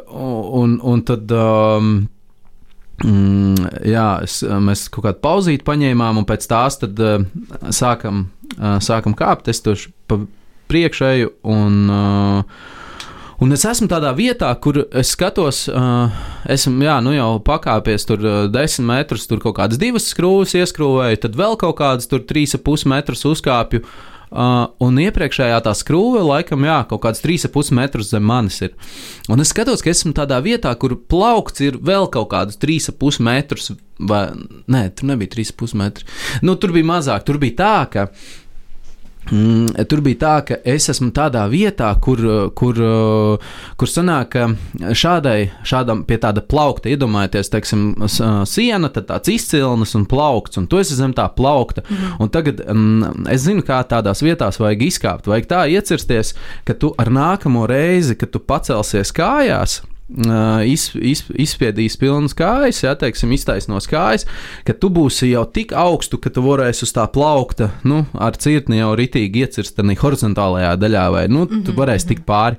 un, 0.62 0.80
un 0.84 1.04
tad 1.04 1.32
um, 1.32 2.08
Mm, 3.06 3.70
jā, 3.88 4.08
es, 4.26 4.42
mēs 4.44 4.88
kaut 4.92 5.06
kādu 5.06 5.22
pauzīti 5.24 5.66
paņēmām, 5.68 6.20
un 6.20 6.28
pēc 6.28 6.50
tās 6.52 6.80
tad, 6.82 7.00
uh, 7.00 7.24
sākam, 7.76 8.28
uh, 8.58 8.76
sākam 8.84 9.16
kāpt. 9.18 9.48
Es 9.52 9.64
tur 9.64 9.80
pa 10.10 10.20
priekšēju, 10.70 11.32
un, 11.50 11.80
uh, 11.94 12.68
un 13.40 13.56
es 13.56 13.64
esmu 13.70 13.88
tādā 13.92 14.12
vietā, 14.18 14.52
kur 14.62 14.82
es 14.84 15.14
skatos, 15.16 15.64
uh, 15.72 16.22
esmu 16.52 16.84
jā, 16.86 17.00
nu 17.06 17.16
jau 17.16 17.32
pakāpies 17.46 18.08
tur 18.10 18.26
uh, 18.26 18.44
desmit 18.52 18.90
metrus, 18.92 19.30
tur 19.32 19.42
kaut 19.44 19.58
kādas 19.62 19.80
divas 19.82 20.12
skrūves 20.12 20.58
ieskrūvēju, 20.60 21.24
tad 21.24 21.40
vēl 21.40 21.58
kaut 21.62 21.80
kādas 21.80 22.12
tur 22.12 22.26
trīs 22.28 22.58
ap 22.58 22.68
pus 22.68 22.86
metrus 22.90 23.26
uzkāpju. 23.32 23.86
Uh, 23.86 24.19
Uh, 24.30 24.68
un 24.86 25.00
iepriekšējā 25.02 25.58
tā 25.66 25.72
skrūve, 25.74 26.22
laikam, 26.22 26.62
jā, 26.68 26.78
kaut 26.90 27.02
kāds 27.08 27.24
3,5 27.24 27.72
metrus 27.74 28.12
zem 28.14 28.28
manis 28.30 28.60
ir. 28.62 28.76
Un 29.26 29.42
es 29.42 29.50
skatos, 29.50 29.82
ka 29.82 29.90
esmu 29.90 30.14
tādā 30.18 30.38
vietā, 30.46 30.74
kur 30.78 30.94
plaukts 31.10 31.64
ir 31.66 31.80
vēl 31.82 32.06
kaut 32.14 32.30
kādus 32.36 32.60
3,5 32.62 33.24
metrus, 33.26 33.72
vai 33.98 34.28
nē, 34.70 34.84
tur 34.94 35.10
nebija 35.10 35.34
3,5 35.34 35.74
metri. 35.82 36.06
Nu, 36.46 36.54
tur 36.62 36.76
bija 36.78 36.92
mazāk, 36.92 37.26
tur 37.26 37.42
bija 37.42 37.58
tā, 37.58 37.74
ka 37.90 38.06
tur 39.30 40.02
bija 40.06 40.20
tā, 40.24 40.34
ka 40.48 40.58
es 40.68 40.90
esmu 40.92 41.12
tādā 41.16 41.46
vietā, 41.52 41.92
kur, 42.02 42.22
kur, 42.58 42.80
kur 43.80 43.92
sanāk, 43.92 44.36
ka 44.36 44.94
šādai, 44.98 45.50
šādam 45.68 46.04
pie 46.08 46.20
tāda 46.22 46.44
plaukta, 46.46 46.90
iedomājieties, 46.92 47.52
teiksim, 47.54 47.86
siena, 48.50 48.92
tad 48.94 49.10
tāds 49.12 49.34
izcilnis 49.34 49.96
un 49.98 50.08
plaukts, 50.10 50.60
un 50.62 50.68
tu 50.70 50.82
esi 50.82 50.98
zem 50.98 51.14
tā 51.18 51.28
plaukta. 51.36 51.86
Mm. 51.86 52.16
Un 52.24 52.34
tagad 52.34 52.64
mm, 52.66 53.30
es 53.34 53.46
zinu, 53.46 53.66
kā 53.66 53.82
tādās 53.90 54.24
vietās 54.26 54.60
vajag 54.62 54.88
izkāpt, 54.90 55.30
vajag 55.30 55.50
tā 55.50 55.64
iecirsties, 55.76 56.34
ka 56.68 56.78
tu 56.78 56.94
ar 57.00 57.12
nākamo 57.14 57.68
reizi, 57.70 58.18
kad 58.20 58.34
tu 58.34 58.42
pacelsies 58.42 59.14
kājās, 59.16 59.80
iz, 60.66 60.90
iz, 60.96 61.24
izspiedīs 61.38 61.98
pilnas 62.02 62.34
kājas, 62.38 62.82
ja 62.84 62.96
teiksim, 62.98 63.34
iztaisnos 63.36 63.88
kājas, 63.90 64.26
ka 64.66 64.74
tu 64.74 64.90
būsi 64.94 65.32
jau 65.34 65.46
tik 65.46 65.74
augstu, 65.78 66.18
ka 66.22 66.32
tu 66.34 66.44
varēsi 66.46 66.88
uz 66.88 66.96
tā 66.96 67.06
plaukta, 67.14 67.72
nu, 67.88 68.06
ar 68.18 68.40
cirtni 68.42 68.82
jau 68.82 68.96
ritīgi 68.98 69.46
iecirst 69.46 69.80
arī 69.80 69.98
horizontālajā 70.00 70.74
daļā, 70.82 71.06
vai 71.14 71.28
nu, 71.28 71.44
mm 71.44 71.48
-hmm. 71.50 71.66
tu 71.66 71.72
mhm, 71.72 71.80
varēsi 71.82 72.08
tikt 72.08 72.26
mhm. 72.26 72.32
pāri. 72.32 72.58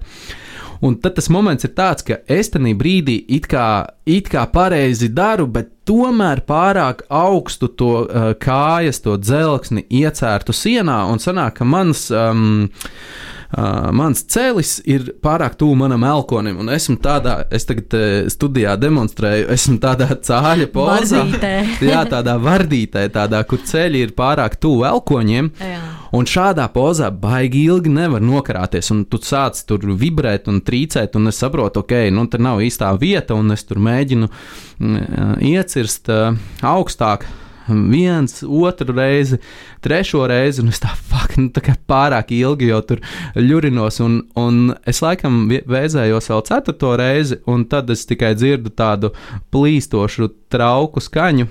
Un 0.80 0.94
tad 0.96 1.14
tas 1.14 1.28
moments 1.28 1.64
ir 1.64 1.74
tāds, 1.76 2.04
ka 2.06 2.22
es 2.26 2.48
tajā 2.48 2.72
brīdī 2.78 3.18
it 3.28 3.46
kā, 3.46 3.86
it 4.06 4.30
kā 4.32 4.46
pareizi 4.48 5.10
daru, 5.12 5.46
bet 5.46 5.68
tomēr 5.84 6.40
pārāk 6.48 7.02
augstu 7.10 7.68
to 7.68 7.90
uh, 8.06 8.32
kājas, 8.40 9.02
to 9.04 9.18
dzelksni 9.20 9.84
iecērtu 9.90 10.52
sienā, 10.52 11.04
un 11.12 11.18
sanāk, 11.18 11.58
ka 11.60 11.64
mans. 11.64 12.10
Um, 12.10 12.70
Uh, 13.50 13.88
mans 13.90 14.20
celis 14.30 14.76
ir 14.86 15.08
pārāk 15.24 15.56
tuvu 15.58 15.74
manam 15.80 16.04
elkonim, 16.06 16.60
un 16.62 16.70
esmu 16.70 16.94
tādā, 17.02 17.40
es 17.50 17.64
tagad 17.66 17.96
uh, 17.98 18.04
studijā 18.30 18.76
demonstrēju, 18.78 19.48
esmu 19.50 19.74
tādā 19.82 20.06
cāļa 20.14 20.68
pozā. 20.70 21.24
jā, 21.90 22.04
tādā 22.12 22.36
vardītē, 22.38 23.08
tādā, 23.10 23.42
kur 23.50 23.58
ceļi 23.66 24.04
ir 24.06 24.14
pārāk 24.14 24.54
tuvu 24.62 24.86
elkoņiem. 24.92 25.50
Jā. 25.66 25.80
Un 26.14 26.30
šādā 26.30 26.68
pozā 26.70 27.10
baigi 27.10 27.64
ilgi 27.70 27.90
nevar 27.94 28.22
nokrāties, 28.22 28.92
un 28.94 29.02
tu 29.10 29.18
sāc 29.22 29.58
tur 29.66 29.82
vibrēt 29.98 30.46
un 30.50 30.62
trīcēt, 30.62 31.18
un 31.18 31.30
es 31.30 31.42
saprotu, 31.42 31.82
ok, 31.82 31.96
nu 32.14 32.28
tur 32.30 32.46
nav 32.46 32.62
īstā 32.62 32.94
vieta, 33.02 33.34
un 33.34 33.50
es 33.54 33.66
tur 33.66 33.82
mēģinu 33.82 34.30
uh, 34.30 35.36
iecirst 35.42 36.10
uh, 36.14 36.38
augstāk 36.70 37.26
viens, 37.70 38.42
otru 38.44 38.94
reizi, 38.96 39.40
trešo 39.85 40.26
reizi, 40.30 40.62
un 40.62 40.72
es 40.72 40.83
tā 40.83 40.92
fuck, 40.94 41.37
nu, 41.40 41.48
tā 41.54 41.62
kā 41.64 41.76
pārāk 41.90 42.35
ilgi 42.37 42.70
jau 42.70 42.83
tur 42.87 43.02
ļurinos, 43.38 44.00
un, 44.04 44.20
un 44.40 44.61
es 44.88 45.02
laikam 45.04 45.42
vēzējos 45.48 46.30
vēl 46.33 46.46
ceturto 46.50 46.94
reizi, 47.00 47.40
un 47.50 47.66
tad 47.70 47.90
es 47.94 48.06
tikai 48.09 48.35
dzirdu 48.38 48.74
tādu 48.76 49.14
plīstošu 49.54 50.33
trauku 50.52 51.02
skaņu. 51.02 51.48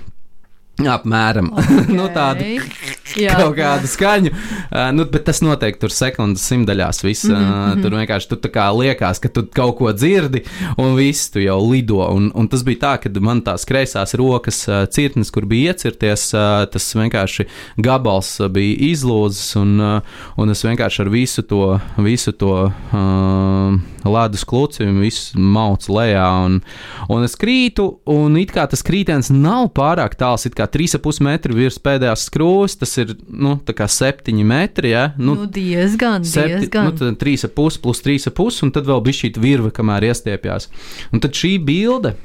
Apmēram 0.88 1.52
okay. 1.52 1.84
nu, 1.98 2.08
tādu 2.14 2.46
Jā, 3.18 3.34
kaut 3.40 3.56
kādu 3.58 3.88
skaņu. 3.90 4.30
Uh, 4.70 4.90
nu, 4.94 5.04
bet 5.10 5.24
tas 5.26 5.40
notiek 5.42 5.78
tur 5.80 5.90
sekundes 5.94 6.44
simtaļās. 6.46 7.02
Viss, 7.02 7.26
mm 7.26 7.34
-hmm. 7.34 7.78
uh, 7.78 7.82
tur 7.82 7.96
vienkārši 7.98 8.28
tu 8.30 8.38
liekas, 8.78 9.18
ka 9.18 9.28
tu 9.28 9.46
kaut 9.54 9.76
ko 9.78 9.92
dzirdi, 9.92 10.44
un 10.78 10.94
viss 10.96 11.30
tu 11.30 11.40
jau 11.40 11.58
lido. 11.70 11.98
Un, 12.06 12.30
un 12.34 12.48
tas 12.48 12.62
bija 12.62 12.78
tā, 12.78 12.92
ka 13.02 13.20
man 13.20 13.42
tās 13.42 13.66
kreisās 13.66 14.14
rokas 14.14 14.68
uh, 14.68 14.86
cirtnes, 14.86 15.30
kur 15.30 15.44
bija 15.44 15.72
iecirties, 15.72 16.34
uh, 16.34 16.66
tas 16.70 16.94
vienkārši 16.94 17.46
gabals 17.76 18.40
uh, 18.40 18.48
bija 18.48 18.76
izlūzis, 18.92 19.56
un, 19.56 19.80
uh, 19.80 20.00
un 20.36 20.50
es 20.50 20.64
vienkārši 20.64 21.02
ar 21.02 21.10
visu 21.10 21.42
to, 21.42 21.80
visu 21.98 22.32
to 22.32 22.70
uh, 22.70 23.80
ledus 24.04 24.44
kluci 24.44 24.84
visu 24.84 25.38
maucu 25.38 25.92
lejā. 25.92 26.28
Un, 26.46 26.60
un 27.08 27.24
es 27.24 27.36
krītu, 27.36 27.98
un 28.06 28.38
it 28.38 28.54
kā 28.54 28.68
tas 28.70 28.82
krītens 28.86 29.30
nav 29.34 29.72
pārāk 29.74 30.14
tāls, 30.20 30.46
it 30.46 30.54
kā 30.54 30.69
3,5 30.72 31.20
metri 31.26 31.56
virs 31.56 31.78
pēdējās 31.82 32.26
skrūves. 32.30 32.78
Tas 32.80 32.96
ir 33.02 33.14
nu, 33.28 33.56
7 33.66 34.44
metri. 34.46 34.94
Ja? 34.94 35.10
Nu, 35.18 35.36
nu, 35.42 35.50
diezgan, 35.50 36.24
septi, 36.24 36.66
diezgan. 36.66 36.90
Nu, 36.94 37.12
3,5 37.20 37.80
plus 37.82 38.02
3,5 38.06 38.64
un 38.66 38.74
tad 38.74 38.88
vēl 38.88 39.04
bija 39.06 39.22
šī 39.22 39.34
virve, 39.40 39.74
kamēr 39.74 40.10
iestiepjas. 40.10 40.70
Un 41.12 41.22
tad 41.22 41.36
šī 41.36 41.56
bilde 41.62 42.16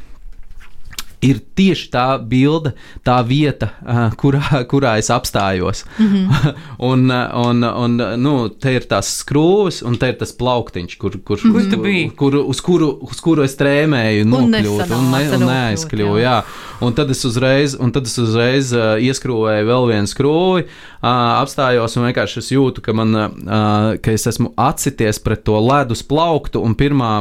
ir 1.25 1.41
tieši 1.57 1.89
tā 1.93 2.05
bilde, 2.21 2.73
tā 3.05 3.17
vieta, 3.27 3.71
kurā, 4.21 4.63
kurā 4.69 4.95
es 5.01 5.09
apstājos. 5.13 5.85
Mm 5.97 6.07
-hmm. 6.13 6.53
un, 6.91 7.11
un, 7.45 7.63
un, 7.63 7.97
nu, 8.21 8.35
te 8.49 8.75
ir 8.75 8.87
tās 8.89 9.09
skrūves, 9.21 9.81
un 9.85 9.97
te 9.97 10.09
ir 10.13 10.17
tas 10.19 10.33
plauktiņš, 10.33 10.97
kur, 10.97 11.17
kur, 11.23 11.39
tu 11.71 11.77
biji? 11.81 12.09
kur, 12.15 12.35
uz, 12.35 12.61
kuru, 12.61 12.91
uz 13.01 13.21
kuru 13.21 13.43
es 13.43 13.57
trēmēju, 13.57 14.25
nokļūt 14.25 14.91
un, 14.91 15.11
ne, 15.11 15.23
un 15.35 15.47
neaizkļuvu. 15.49 16.17
jā. 16.17 16.23
Jā. 16.35 16.43
Un 16.81 16.93
tad 16.93 17.09
es 17.09 17.23
uzreiz, 17.25 17.75
un 17.79 17.91
tad 17.91 18.05
es 18.05 18.17
uzreiz 18.19 18.73
uh, 18.75 18.97
ieskrūvēju 18.99 19.67
vēl 19.69 19.87
vienu 19.87 20.11
skrūvi, 20.11 20.65
apstājos 21.05 21.95
un 21.99 22.07
vienkārši 22.07 22.39
es 22.41 22.49
jūtu, 22.53 22.81
ka, 22.85 22.93
man, 22.97 23.13
ka 24.01 24.13
es 24.13 24.25
esmu 24.31 24.51
atsities 24.57 25.19
pret 25.23 25.43
to 25.45 25.59
ledus 25.61 26.01
plauktu, 26.07 26.61
un 26.65 26.75
pirmā 26.77 27.11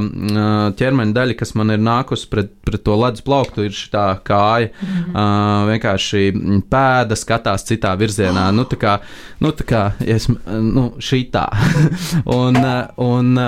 ķermeņa 0.78 1.16
daļa, 1.16 1.36
kas 1.40 1.54
man 1.58 1.74
ir 1.74 1.82
nākusi 1.84 2.28
pret, 2.32 2.52
pret 2.64 2.84
to 2.86 2.96
ledus 2.98 3.24
plauktu, 3.26 3.66
ir 3.68 3.76
šī 3.76 4.04
kāja. 4.24 4.70
Mm 4.70 4.88
-hmm. 4.88 5.68
vienkārši 5.70 6.22
pēda 6.70 7.16
skatās 7.16 7.64
citā 7.68 7.96
virzienā. 7.96 8.50
Nu, 8.52 8.64
tā 8.64 8.76
kā, 8.76 8.98
nu, 9.40 9.52
tā 9.52 9.64
kā 9.64 9.92
es, 10.00 10.28
nu, 10.46 10.92
šī 10.98 11.30
tā. 11.30 11.48
un, 12.42 12.56
un, 12.96 13.38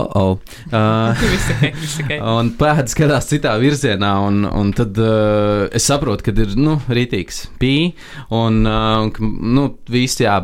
Oh, 0.00 0.10
oh. 0.14 0.38
Uh, 0.70 1.16
viss 1.18 1.96
ok. 1.98 2.10
un 2.22 2.50
pēdas 2.58 2.92
skatās 2.94 3.26
citā 3.26 3.56
virzienā, 3.58 4.10
un, 4.22 4.44
un 4.46 4.68
tad 4.76 4.96
uh, 5.02 5.64
es 5.74 5.82
saprotu, 5.88 6.22
ka 6.28 6.34
ir 6.44 6.52
nu, 6.58 6.76
rītīgs 6.86 7.40
pī, 7.58 7.72
un, 8.36 8.60
uh, 8.68 9.08
nu, 9.20 9.64
viss, 9.90 10.20
jā, 10.22 10.36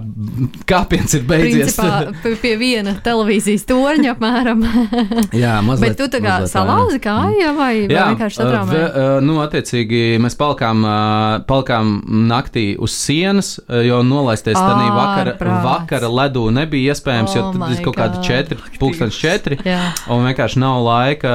kāpiens 0.68 1.14
ir 1.18 1.22
beidzies. 1.28 1.76
Principā 1.78 2.34
pie 2.42 2.54
viena 2.58 2.96
televīzijas 3.06 3.66
torņa 3.68 4.14
apmēram. 4.16 4.64
jā, 5.44 5.54
mazliet. 5.66 5.94
Bet 5.94 6.00
tu 6.00 6.08
tā 6.16 6.20
kā 6.24 6.34
salauzi 6.50 6.98
kāju 7.04 7.52
vai, 7.58 7.70
vai 7.86 8.10
vienkārši 8.10 8.40
uh, 8.40 8.42
satraumēji? 8.42 8.80
ve- 8.80 8.90
uh, 8.90 9.20
nu, 9.24 9.38
attiecīgi, 9.44 10.02
mēs 10.26 10.36
palikām, 10.40 10.82
uh, 10.82 11.36
palikām 11.48 11.94
naktī 12.32 12.66
uz 12.82 12.96
sienas, 12.98 13.54
uh, 13.68 13.78
jo 13.86 14.02
nolaisties 14.06 14.58
tādā 14.58 14.90
vakara, 14.90 15.36
Ārprāts. 15.36 15.62
vakara 15.68 16.10
ledū 16.18 16.48
nebija 16.58 16.96
iespējams, 16.96 17.38
jo 17.38 17.46
Oh 17.46 17.52
tad 17.54 17.62
my 17.62 17.70
ir 17.76 17.84
kaut 17.86 17.94
kādi 18.02 18.18
God. 18.18 18.26
četri, 18.26 18.58
pulkstens 18.82 19.14
četri. 19.22 19.45
Jā. 19.66 19.92
Un 20.12 20.26
vienkārši 20.26 20.61
nav 20.62 20.82
laika 20.85 21.35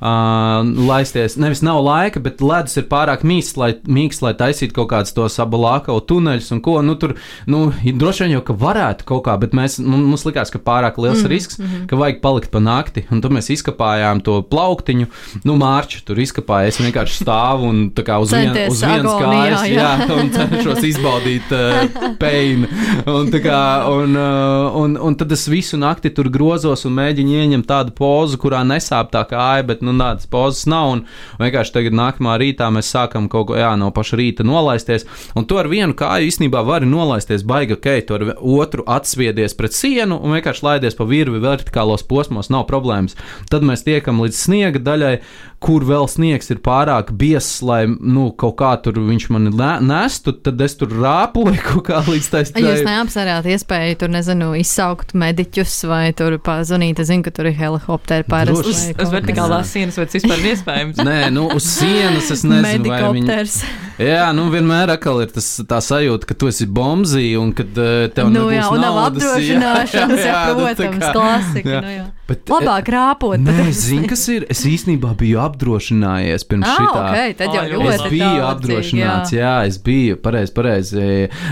uh, 0.00 0.86
laisties. 0.88 1.36
Nevis 1.40 1.62
nav 1.62 1.82
laika, 1.84 2.20
bet 2.22 2.42
ledus 2.44 2.76
ir 2.80 2.86
pārāk 2.90 3.24
mīksts, 3.26 3.56
lai, 3.60 3.72
mīksts, 3.84 4.22
lai 4.24 4.32
taisītu 4.38 4.76
kaut 4.76 4.90
kādus 4.92 5.14
tos 5.16 5.38
abalākau 5.42 6.00
tuneļus 6.00 6.50
un 6.56 6.62
ko. 6.64 6.78
Nu, 6.84 6.96
tur, 7.00 7.16
nu, 7.50 7.68
droši 7.84 8.26
vien 8.26 8.36
jau, 8.38 8.44
ka 8.46 8.56
varētu 8.60 9.06
kaut 9.08 9.24
kā, 9.28 9.36
bet 9.40 9.56
mēs, 9.56 9.78
nu, 9.82 10.00
mums 10.10 10.24
likās, 10.28 10.52
ka 10.52 10.62
pārāk 10.62 10.98
liels 11.00 11.22
mm, 11.22 11.30
risks, 11.30 11.58
mm 11.60 11.66
-hmm. 11.66 11.86
ka 11.90 12.00
vajag 12.00 12.20
palikt 12.24 12.50
pa 12.50 12.62
nakti. 12.64 13.04
Un 13.10 13.20
tad 13.20 13.34
mēs 13.36 13.50
izkapājām 13.52 14.22
to 14.24 14.40
plauktiņu, 14.42 15.06
nu, 15.44 15.56
mārču 15.60 16.04
tur 16.04 16.18
izkapāja. 16.18 16.72
Es 16.72 16.80
vienkārši 16.80 17.24
stāvu 17.24 17.68
un 17.68 17.90
tā 17.94 18.04
kā 18.06 18.20
uz, 18.22 18.32
vien, 18.32 18.56
uz 18.70 18.82
vienas 18.82 19.12
kājas, 19.12 19.66
jā. 19.68 19.90
jā, 20.00 20.16
un 20.16 20.30
cenšos 20.30 20.82
izbaudīt 20.84 21.52
uh, 21.52 22.14
peinu. 22.22 22.68
Un, 23.06 23.30
kā, 23.30 23.62
un, 23.90 24.16
uh, 24.16 24.76
un, 24.76 24.96
un 24.96 25.16
tad 25.16 25.32
es 25.32 25.46
visu 25.48 25.76
nakti 25.76 26.10
tur 26.14 26.28
grozos 26.30 26.84
un 26.84 26.92
mēģinu 26.96 27.28
ieņemt 27.30 27.49
tādu 27.66 27.92
pozu, 27.96 28.38
kurā 28.40 28.62
nesāp 28.66 29.10
tā 29.14 29.24
kāja, 29.28 29.66
bet 29.66 29.82
nu, 29.82 29.94
tādas 29.98 30.28
pozas 30.30 30.66
nav. 30.70 30.94
Un 30.94 31.02
vienkārši 31.40 31.74
tagad 31.74 31.96
nākamā 31.98 32.36
rītā 32.40 32.70
mēs 32.72 32.90
sākam 32.94 33.28
kaut 33.32 33.50
ko 33.50 33.58
jā, 33.58 33.72
no 33.80 33.90
paša 33.94 34.18
rīta 34.20 34.46
nolaisties. 34.46 35.06
Un 35.34 35.46
to 35.50 35.60
ar 35.60 35.68
vienu 35.70 35.96
kāju 35.98 36.30
īstenībā 36.30 36.62
var 36.66 36.86
nolaisties 36.86 37.44
baigi, 37.46 37.76
ok, 37.76 37.90
to 38.06 38.18
ar 38.18 38.26
otru 38.38 38.86
atsviedies 38.86 39.56
pret 39.58 39.76
sienu 39.76 40.18
un 40.20 40.36
vienkārši 40.36 40.66
laidies 40.66 40.98
pa 40.98 41.06
virvi 41.08 41.42
vertikālos 41.42 42.06
posmos, 42.06 42.50
nav 42.52 42.66
problēmas. 42.70 43.18
Tad 43.50 43.66
mēs 43.66 43.84
tiekam 43.86 44.22
līdz 44.22 44.40
sniega 44.46 44.82
daļai, 44.82 45.14
kur 45.60 45.84
vēl 45.84 46.06
sniegs 46.08 46.48
ir 46.52 46.62
pārāk 46.64 47.12
biezs, 47.20 47.60
lai 47.66 47.82
nu, 47.86 48.30
kaut 48.32 48.56
kā 48.60 48.72
tur 48.80 48.96
viņš 48.96 49.26
man 49.34 49.50
ne- 49.52 49.80
nestu, 49.84 50.32
tad 50.32 50.60
es 50.64 50.76
tur 50.80 50.92
rāpoju 50.94 51.58
kaut 51.68 51.84
kā 51.90 52.00
līdz 52.06 52.30
tai 52.32 52.44
Jūs 52.64 52.84
neapsverāt 52.86 53.48
iespēju 53.50 53.98
tur, 54.00 54.12
nezinu, 54.14 54.52
izsaukt 54.60 55.12
mediķus 55.18 55.76
vai 55.90 56.04
tur 56.16 56.38
pazvanīt. 56.42 57.02
Es 57.02 57.10
zinu, 57.10 57.24
ka 57.30 57.36
tur 57.38 57.48
ir 57.48 57.56
helikopteri. 57.56 58.26
Droši. 58.26 58.74
Uz, 58.74 58.82
uz 59.06 59.14
vertikālās 59.14 59.70
sienas 59.72 59.96
vai 60.00 60.04
tas 60.10 60.18
vispār 60.20 60.42
ir 60.42 60.50
iespējams? 60.52 61.00
Nē, 61.06 61.18
nu, 61.32 61.46
uz 61.54 61.64
sienas 61.78 62.30
es 62.34 62.42
nezinu, 62.44 62.90
vai 62.90 63.00
viņi. 63.06 63.24
Medikopters. 63.24 63.60
Jā, 64.00 64.28
nu 64.36 64.48
vienmēr 64.52 64.94
atkal 64.96 65.22
ir 65.24 65.32
tas, 65.34 65.48
tā 65.68 65.78
sajūta, 65.84 66.28
ka 66.30 66.36
tu 66.40 66.48
esi 66.50 66.66
bombzī 66.66 67.26
un 67.40 67.54
ka 67.56 67.64
uh, 67.68 68.06
tev 68.16 68.30
Nu 68.32 68.48
jā, 68.52 68.66
un 68.72 68.80
nav 68.82 68.96
naudas. 68.96 69.24
apdrošināšanas, 69.24 70.24
jā, 70.30 70.40
nu, 70.56 70.64
tā 70.64 70.74
protams, 70.74 71.04
kā- 71.04 71.12
klasika. 71.16 71.68
jā. 71.78 71.80
Nu, 71.84 71.94
jā. 71.98 72.06
Bet, 72.30 72.46
Labāk 72.52 72.86
rāpot. 72.94 73.40
Nē, 73.42 73.54
es 73.72 73.80
zinu, 73.88 74.06
kas 74.10 74.20
ir. 74.30 74.44
Es 74.52 74.60
īstenībā 74.68 75.10
biju 75.18 75.40
apdrošinājies 75.42 76.44
pirms 76.46 76.68
Ah, 76.70 76.76
šitā. 76.78 77.00
ok, 77.00 77.32
tad 77.40 77.56
jau 77.56 77.64
ļoti 77.72 77.88
Es 77.90 78.02
biju 78.04 78.20
tālācīgi, 78.22 78.44
apdrošināts, 78.50 79.32
jā. 79.34 79.40
jā, 79.40 79.54
es 79.66 79.78
biju 79.82 80.18
pareizi, 80.22 80.52
pareizi. 80.54 81.06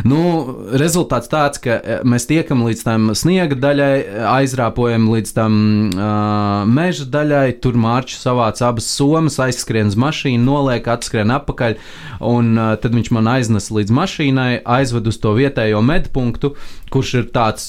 Nu, 0.06 0.20
rezultāts 0.78 1.26
tāds, 1.32 1.58
ka 1.64 1.80
eh, 1.82 2.04
mēs 2.06 2.28
tiekam 2.30 2.62
līdz 2.68 2.84
tam 2.86 3.08
sniega 3.18 3.58
daļai, 3.58 3.90
aizrāpojam 4.36 5.08
līdz 5.16 5.34
tam 5.34 5.58
uh, 5.90 6.62
meža 6.70 7.08
daļai, 7.10 7.58
tur 7.64 7.74
mārķis 7.74 8.22
savāc 8.28 8.62
abas 8.62 8.86
somas, 8.94 9.40
aizskrien 9.42 9.90
uz 9.90 9.98
mašīnu, 9.98 10.44
noliek, 10.46 10.86
atskrien 10.94 11.34
atpakaļ, 11.34 11.74
un 12.22 12.54
uh, 12.54 12.76
tad 12.78 12.94
viņš 12.94 13.10
man 13.18 13.32
aiznes 13.34 13.70
līdz 13.74 13.90
mašīnai, 13.98 14.50
aizved 14.78 15.10
uz 15.10 15.18
to 15.18 15.34
vietējo 15.34 15.82
medpunktu, 15.82 16.54
kurš 16.94 17.14
ir 17.24 17.28
tāds 17.34 17.68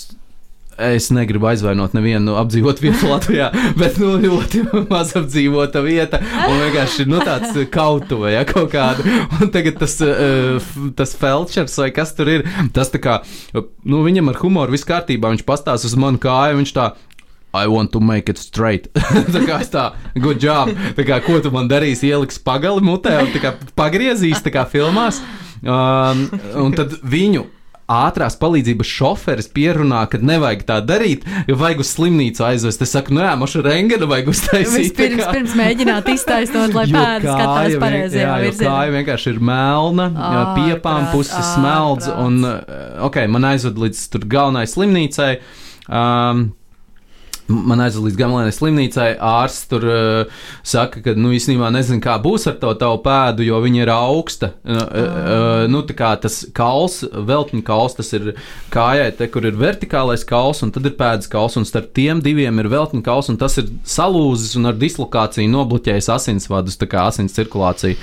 Es 0.79 1.09
negribu 1.11 1.49
aizvainot 1.49 1.91
nevienu 1.97 2.37
apdzīvotu 2.39 2.85
vietu 2.85 3.09
Latvijā, 3.11 3.49
bet 3.79 3.97
nu, 3.99 4.13
ļoti 4.23 4.61
maz 4.87 5.11
apdzīvota 5.19 5.81
vieta. 5.83 6.21
Un 6.47 6.61
vienkārši 6.61 7.05
nu, 7.09 7.19
tāds 7.25 7.57
kautuve, 7.73 8.31
ja 8.31 8.45
kaut 8.47 8.71
kāda. 8.71 9.03
Un 9.41 9.51
tagad 9.51 9.75
tas, 9.81 9.97
f- 9.99 10.77
tas 10.95 11.15
felčers 11.19 11.75
vai 11.81 11.89
kas 11.95 12.15
tur 12.15 12.31
ir, 12.37 12.45
tas 12.75 12.93
tā 12.93 13.01
kā, 13.03 13.17
nu, 13.83 13.99
viņam 14.07 14.31
ar 14.31 14.39
humoru 14.39 14.75
viss 14.77 14.87
kārtībā. 14.87 15.33
Viņš 15.35 15.45
pastāsta 15.47 15.89
uz 15.91 15.97
manu 15.99 16.21
kāju, 16.23 16.61
viņš 16.61 16.73
tā. 16.79 16.89
I 17.51 17.65
want 17.65 17.91
to 17.95 17.99
make 17.99 18.29
it 18.29 18.37
straight. 18.37 18.87
tā 19.35 19.43
kā 19.43 19.59
es 19.63 19.71
tā, 19.73 19.89
good 20.21 20.39
job. 20.43 20.69
Tā 20.95 21.03
kā, 21.07 21.17
ko 21.25 21.39
tu 21.41 21.51
man 21.51 21.67
darīsi? 21.67 22.07
Ieliks 22.13 22.37
pagali 22.45 22.83
mutē 22.85 23.15
un 23.23 23.31
tā 23.33 23.41
kā 23.41 23.55
pagriezīs, 23.75 24.43
tā 24.45 24.53
kā 24.53 24.67
filmās. 24.69 25.17
Um, 25.59 26.27
un 26.61 26.75
tad 26.77 26.93
viņu 27.03 27.47
ātrās 27.89 28.35
palīdzības 28.39 28.89
šoferis 28.93 29.47
pierunā, 29.53 30.03
ka 30.11 30.19
nevajag 30.21 30.61
tā 30.67 30.77
darīt, 30.85 31.23
jo 31.49 31.55
vajag 31.59 31.81
uz 31.83 31.91
slimnīcu 31.95 32.43
aizvest. 32.45 32.83
Es 32.85 32.93
saku, 32.93 33.15
nu 33.17 33.23
jā, 33.25 33.31
mašu 33.41 33.63
rengenu 33.65 34.07
vajag 34.11 34.29
uztaisīt. 34.33 34.93
tā 34.93 35.07
Vispirms 35.07 35.23
kā- 35.25 35.33
pirms 35.37 35.55
mēģināt 35.59 36.11
iztaisnot, 36.13 36.75
lai 36.77 36.85
pēdas 36.95 37.25
skatās 37.25 37.79
pareizajā 37.81 38.35
virzienā. 38.45 38.69
Kāja 38.69 38.93
vienkārši 38.99 39.33
ir 39.33 39.41
melna, 39.51 40.09
jā, 40.13 40.45
piepām 40.59 41.09
puses 41.15 41.53
smeldz, 41.55 42.11
un, 42.13 42.39
uh, 42.45 43.03
ok, 43.09 43.23
man 43.33 43.49
aizved 43.55 43.81
līdz 43.81 44.05
tur 44.13 44.29
galvenai 44.29 44.67
slimnīcai. 44.69 45.33
Um, 45.89 46.51
Man 47.49 47.81
aizved 47.81 48.05
līdz 48.05 48.17
gamalēnai 48.19 48.53
slimnīcai. 48.53 49.07
Ārsts 49.25 49.69
tur 49.71 49.85
uh, 49.89 50.41
saka, 50.61 51.01
ka, 51.05 51.15
nu, 51.17 51.31
īstenībā 51.33 51.71
nezinu, 51.73 52.01
kā 52.03 52.19
būs 52.21 52.45
ar 52.51 52.59
to 52.61 52.73
tavu 52.77 52.99
pēdu, 53.05 53.45
jo 53.47 53.57
viņa 53.63 53.81
ir 53.81 53.91
augsta. 53.93 54.51
Uh, 54.61 54.77
uh, 54.77 55.63
nu, 55.71 55.81
tā 55.87 55.95
kā 55.97 56.11
tas 56.21 56.43
kauls, 56.55 56.99
veltņu 57.03 57.63
kauls, 57.65 57.97
tas 57.97 58.13
ir 58.13 58.35
kājai, 58.73 59.09
te, 59.17 59.29
kur 59.33 59.47
ir 59.49 59.57
vertikālais 59.57 60.25
kauls, 60.29 60.61
un 60.65 60.73
tad 60.75 60.85
ir 60.85 60.93
pēdas 60.99 61.31
kauls, 61.31 61.57
un 61.57 61.65
starp 61.65 61.89
tiem 61.97 62.21
diviem 62.25 62.61
ir 62.61 62.69
veltņu 62.69 63.01
kauls, 63.05 63.31
un 63.33 63.39
tas 63.41 63.57
ir 63.61 63.71
salūzis 63.87 64.53
un 64.59 64.69
ar 64.69 64.77
dislokāciju 64.77 65.49
nobloķējis 65.55 66.11
asinsvadus, 66.19 66.77
tā 66.77 66.89
kā 66.91 67.07
asins 67.09 67.33
cirkulācija. 67.37 67.97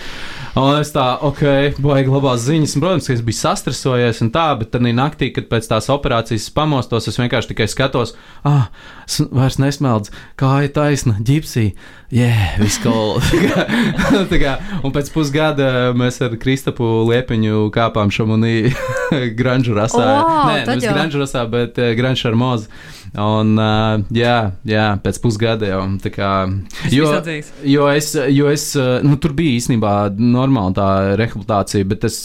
Un 0.57 0.81
es 0.81 0.91
tā, 0.95 1.05
ok, 1.21 1.79
baigi 1.85 2.11
labās 2.11 2.47
ziņas. 2.47 2.77
Un, 2.77 2.83
protams, 2.83 3.07
ka 3.07 3.15
es 3.15 3.23
biju 3.25 3.39
sastresojies 3.39 4.23
un 4.25 4.31
tā, 4.33 4.49
bet 4.57 4.71
tad 4.73 4.87
naktī, 4.87 5.29
kad 5.37 5.51
pēc 5.51 5.69
tās 5.69 5.91
operācijas 5.93 6.49
pamostos, 6.57 7.11
es 7.11 7.21
vienkārši 7.21 7.53
tikai 7.53 7.67
skatos, 7.69 8.15
ah, 8.49 8.71
vairs 9.37 9.61
nesmeldzu, 9.61 10.15
kāja 10.41 10.73
taisna, 10.81 11.17
ģipsī. 11.21 11.71
Jē, 12.15 12.29
yeah, 12.31 12.59
viss 12.61 12.79
kā. 14.43 14.53
Un 14.87 14.93
pēc 14.95 15.09
pusgada 15.11 15.91
mēs 15.99 16.21
ar 16.23 16.37
Kristapu 16.39 16.87
Liepiņu 17.09 17.67
kāpām 17.75 18.13
šamunī 18.15 18.71
Granžu 19.39 19.75
rasā. 19.77 20.05
O, 20.23 20.37
Nē, 20.47 20.61
nevis 20.71 20.87
jau. 20.87 20.95
Granžu 20.95 21.23
rasā, 21.25 21.43
bet 21.51 21.81
uh, 21.83 21.91
Granžu 21.99 22.31
ar 22.31 22.39
mozu. 22.39 22.71
Un, 23.17 23.57
uh, 23.59 24.05
jā, 24.15 24.37
jā, 24.69 24.87
pēc 25.03 25.19
pusgada 25.25 25.71
jau 25.71 25.83
tā 26.03 26.13
kā. 26.15 26.31
Jo, 26.93 27.11
jo 27.67 27.91
es, 27.91 28.13
jo 28.15 28.51
es 28.53 28.69
uh, 28.79 29.01
nu, 29.07 29.19
tur 29.19 29.35
bija 29.37 29.57
īstenībā 29.59 29.97
normāla 30.21 30.77
tā 30.77 30.89
rehabilitācija, 31.19 31.91
bet 31.91 32.07
es, 32.07 32.23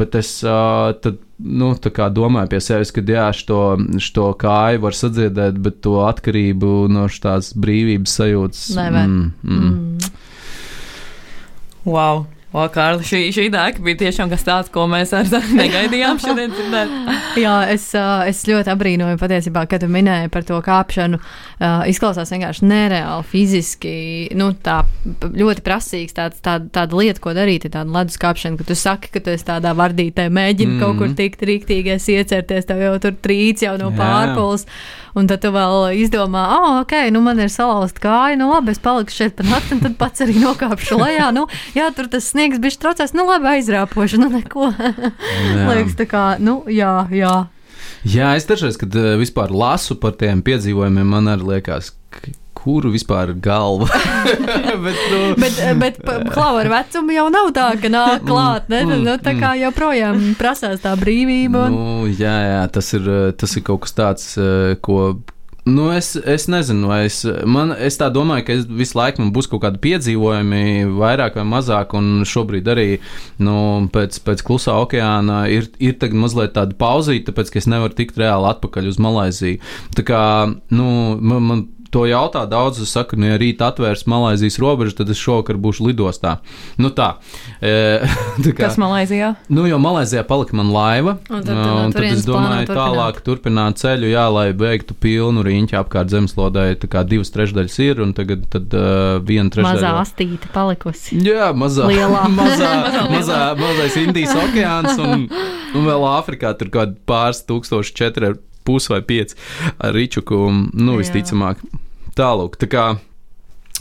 bet 0.00 0.16
es 0.20 0.36
tad, 0.40 1.20
nu, 1.38 1.72
tā 1.80 1.90
kā 1.94 2.08
domāju 2.12 2.52
pie 2.52 2.60
sevis, 2.62 2.92
ka 2.94 3.02
jā, 3.06 3.26
šo, 3.36 3.60
šo 4.02 4.28
kāju 4.38 4.84
var 4.84 4.98
sadziedēt, 4.98 5.58
bet 5.64 5.80
to 5.84 5.98
atkarību 6.06 6.74
no 6.92 7.06
tās 7.08 7.52
brīvības 7.58 8.18
sajūtas. 8.20 8.68
Nevar. 8.78 9.08
Mm, 9.08 9.32
mm. 9.42 9.74
Mm. 9.74 10.12
Wow! 11.84 12.24
O, 12.54 12.68
Kārli, 12.70 13.02
šī, 13.02 13.20
šī 13.34 13.48
dēka 13.50 13.82
bija 13.82 13.98
tiešām 14.04 14.30
kas 14.30 14.44
tāds, 14.46 14.68
ko 14.70 14.84
mēs 14.86 15.10
ar 15.16 15.26
Zani 15.26 15.56
negaidījām 15.64 16.20
šodien 16.22 16.52
dzirdēt. 16.54 16.92
Jā, 17.42 17.54
es, 17.72 17.88
es 18.30 18.44
ļoti 18.46 18.70
abrīnoju 18.70 19.18
patiesībā, 19.18 19.64
kad 19.70 19.82
tu 19.82 19.88
minēji 19.90 20.30
par 20.30 20.46
to 20.46 20.60
kāpšanu. 20.62 21.18
Izklausās 21.90 22.30
vienkārši 22.30 22.68
nereāli, 22.70 23.26
fiziski, 23.26 23.94
nu, 24.38 24.52
tā 24.54 24.84
ļoti 25.34 25.66
prasīgs 25.66 26.14
tāds, 26.14 26.38
tāda, 26.46 26.70
tāda 26.78 27.00
lieta, 27.00 27.24
ko 27.24 27.34
darīt, 27.34 27.66
ir 27.66 27.74
tāda 27.74 27.90
ledus 27.90 28.20
kāpšana, 28.22 28.60
ka 28.60 28.68
tu 28.70 28.78
saki, 28.78 29.10
ka 29.16 29.24
tu 29.24 29.34
esi 29.34 29.50
tādā 29.50 29.74
vardītē, 29.74 30.28
mēģini 30.30 30.76
mm. 30.76 30.82
kaut 30.84 31.02
kur 31.02 31.16
tikt 31.18 31.42
rīktīgais, 31.50 32.06
iecerties, 32.14 32.70
tev 32.70 32.86
jau 32.86 32.94
tur 33.02 33.18
trīc 33.18 33.66
jau 33.66 33.74
no 33.82 33.90
pārpuls. 33.98 34.68
Un 35.14 35.28
tad 35.30 35.44
tu 35.44 35.52
vēl 35.54 35.92
izdomā, 36.02 36.40
ah, 36.56 36.80
ok, 36.80 36.92
nu 37.14 37.20
man 37.22 37.38
ir 37.38 37.50
salauzta 37.52 38.02
kāja, 38.02 38.38
nu 38.40 38.48
labi, 38.50 38.72
es 38.74 38.80
palikšu 38.82 39.20
šeit 39.20 39.36
par 39.38 39.46
nakti, 39.46 39.76
un 39.76 39.82
tad 39.84 39.94
pats 40.00 40.24
arī 40.24 40.34
nokāpšu 40.42 40.98
lejā. 40.98 41.28
Nu, 41.36 41.44
jā, 41.76 41.86
tur 41.94 42.08
tas 42.10 42.26
sniegs 42.32 42.43
bija 42.52 42.80
traucēs, 42.84 43.14
nu 43.16 43.26
labi, 43.28 43.50
aizrāpoši, 43.56 44.20
nu 44.22 44.30
neko. 44.32 44.70
Liekas, 45.68 45.98
tā 45.98 46.08
kā, 46.10 46.24
nu 46.42 46.62
jā, 46.70 46.94
jā. 47.14 47.34
Jā, 48.04 48.34
es 48.36 48.44
dažreiz, 48.48 48.76
kad 48.80 48.94
eh, 49.00 49.14
vispār 49.20 49.52
lasu 49.54 49.96
par 50.00 50.16
tiem 50.20 50.42
piedzīvojumiem, 50.44 51.08
man 51.08 51.30
arī 51.32 51.54
liekas, 51.54 51.94
kuru 52.64 52.90
vispār 52.92 53.34
galva. 53.44 53.88
Bet, 54.84 55.00
nu, 55.12 55.20
Bet, 55.40 55.58
bet 55.78 55.98
klauva 56.34 56.62
ar 56.64 56.70
vecumu 56.72 57.12
jau 57.14 57.26
nav 57.32 57.50
tā, 57.56 57.66
ka 57.80 57.90
nāk 57.92 58.24
klāt. 58.28 58.70
Ne? 58.72 58.82
Mm, 58.86 59.04
Nu, 59.04 59.16
tā 59.20 59.34
kā 59.36 59.52
joprojām 59.60 60.32
prasās 60.40 60.80
tā 60.84 60.94
brīvība. 60.98 61.66
Un... 61.68 61.76
nu, 61.76 62.08
jā, 62.08 62.34
jā, 62.48 62.62
tas 62.72 62.88
ir, 62.96 63.08
eh, 63.08 63.30
tas 63.36 63.56
ir 63.56 63.64
kaut 63.66 63.84
kas 63.84 63.96
tāds, 63.96 64.28
eh, 64.40 64.74
ko. 64.84 65.14
Nu, 65.64 65.86
es, 65.96 66.12
es 66.16 66.44
nezinu, 66.52 66.90
vai 66.90 67.06
es, 67.06 67.22
man, 67.48 67.70
es 67.72 67.96
tā 67.96 68.10
domāju, 68.12 68.44
ka 68.44 68.56
es 68.58 68.66
visu 68.68 68.98
laiku 68.98 69.22
man 69.22 69.30
būs 69.32 69.46
kaut 69.48 69.62
kādi 69.62 69.80
piedzīvojumi, 69.86 70.90
vairāk 71.00 71.38
vai 71.40 71.44
mazāk, 71.48 71.94
un 71.96 72.26
šobrīd 72.28 72.68
arī 72.68 72.88
nu, 73.40 73.54
pēc, 73.94 74.18
pēc 74.26 74.42
klusā 74.44 74.74
okeāna 74.82 75.46
ir, 75.48 75.70
ir 75.80 75.96
mazliet 76.12 76.52
tāda 76.58 76.76
pauzīte, 76.76 77.30
tāpēc 77.30 77.54
ka 77.54 77.62
es 77.62 77.70
nevaru 77.72 77.96
tikt 77.96 78.20
reāli 78.20 78.50
atpakaļ 78.50 78.90
uz 78.92 79.00
Malaiziju. 79.00 79.62
Tā 79.96 80.04
kā, 80.04 80.20
nu, 80.68 80.90
man, 81.16 81.48
man 81.48 81.64
to 81.94 82.04
jautā 82.10 82.42
daudz, 82.50 82.80
es 82.82 82.92
saku, 82.94 83.16
nu, 83.20 83.28
ja 83.30 83.38
rīt 83.38 83.62
atvērs 83.62 84.04
Malaizijas 84.10 84.58
robežu, 84.62 84.96
tad 84.98 85.12
es 85.14 85.20
šovakar 85.20 85.58
būšu 85.62 85.86
lidostā. 85.86 86.38
Nu 86.80 86.90
tā. 86.94 87.14
E, 87.62 88.02
tā 88.44 88.50
kā, 88.50 88.66
Kas 88.66 88.78
Malaisijā? 88.82 89.34
Nu, 89.52 89.66
jo 89.70 89.78
Malaisijā 89.82 90.24
palika 90.26 90.56
man 90.58 90.72
laiva. 90.74 91.16
Un 91.30 91.44
tad 91.46 91.54
no 91.54 91.76
un 91.84 91.94
tad 91.94 92.08
es 92.08 92.26
domāju, 92.26 92.66
turpināt. 92.66 92.80
tālāk 92.80 93.20
turpināt 93.26 93.82
ceļu, 93.82 94.10
jā, 94.10 94.24
lai 94.34 94.48
beigtu 94.58 94.96
pilnu 94.98 95.44
riņķi 95.46 95.78
apkārt 95.78 96.10
zemeslodē. 96.14 96.66
Tā 96.82 96.90
kā 96.90 97.04
divas 97.06 97.30
trešdaļas 97.34 97.78
ir, 97.86 98.02
un 98.02 98.14
tagad 98.16 98.48
tad, 98.52 98.74
uh, 98.74 99.20
viena 99.22 99.52
trešdaļa. 99.54 99.78
Mazā 99.78 99.94
astīte 100.02 100.50
palikusi. 100.54 101.20
Jā, 101.22 101.52
mazā, 101.54 101.86
Lielā. 101.92 102.26
mazā, 102.40 102.72
mazā, 103.12 103.40
mazais 103.60 104.00
Indijas 104.02 104.34
okeāns 104.42 104.98
un, 104.98 105.28
un 105.30 105.86
vēl 105.86 106.10
Āfrikā 106.14 106.56
tur 106.58 106.74
kaut 106.74 106.82
kādi 106.82 107.00
pāris 107.06 107.44
tūkstoši, 107.46 107.96
četri 108.02 108.32
ar 108.32 108.36
pus 108.64 108.88
vai 108.90 109.02
pieci 109.04 109.36
ar 109.78 109.94
ričuku, 109.94 110.40
nu, 110.72 110.98
Jā. 110.98 111.83
Tālūk, 112.14 112.54
tā 112.62 112.68
kā. 112.70 112.84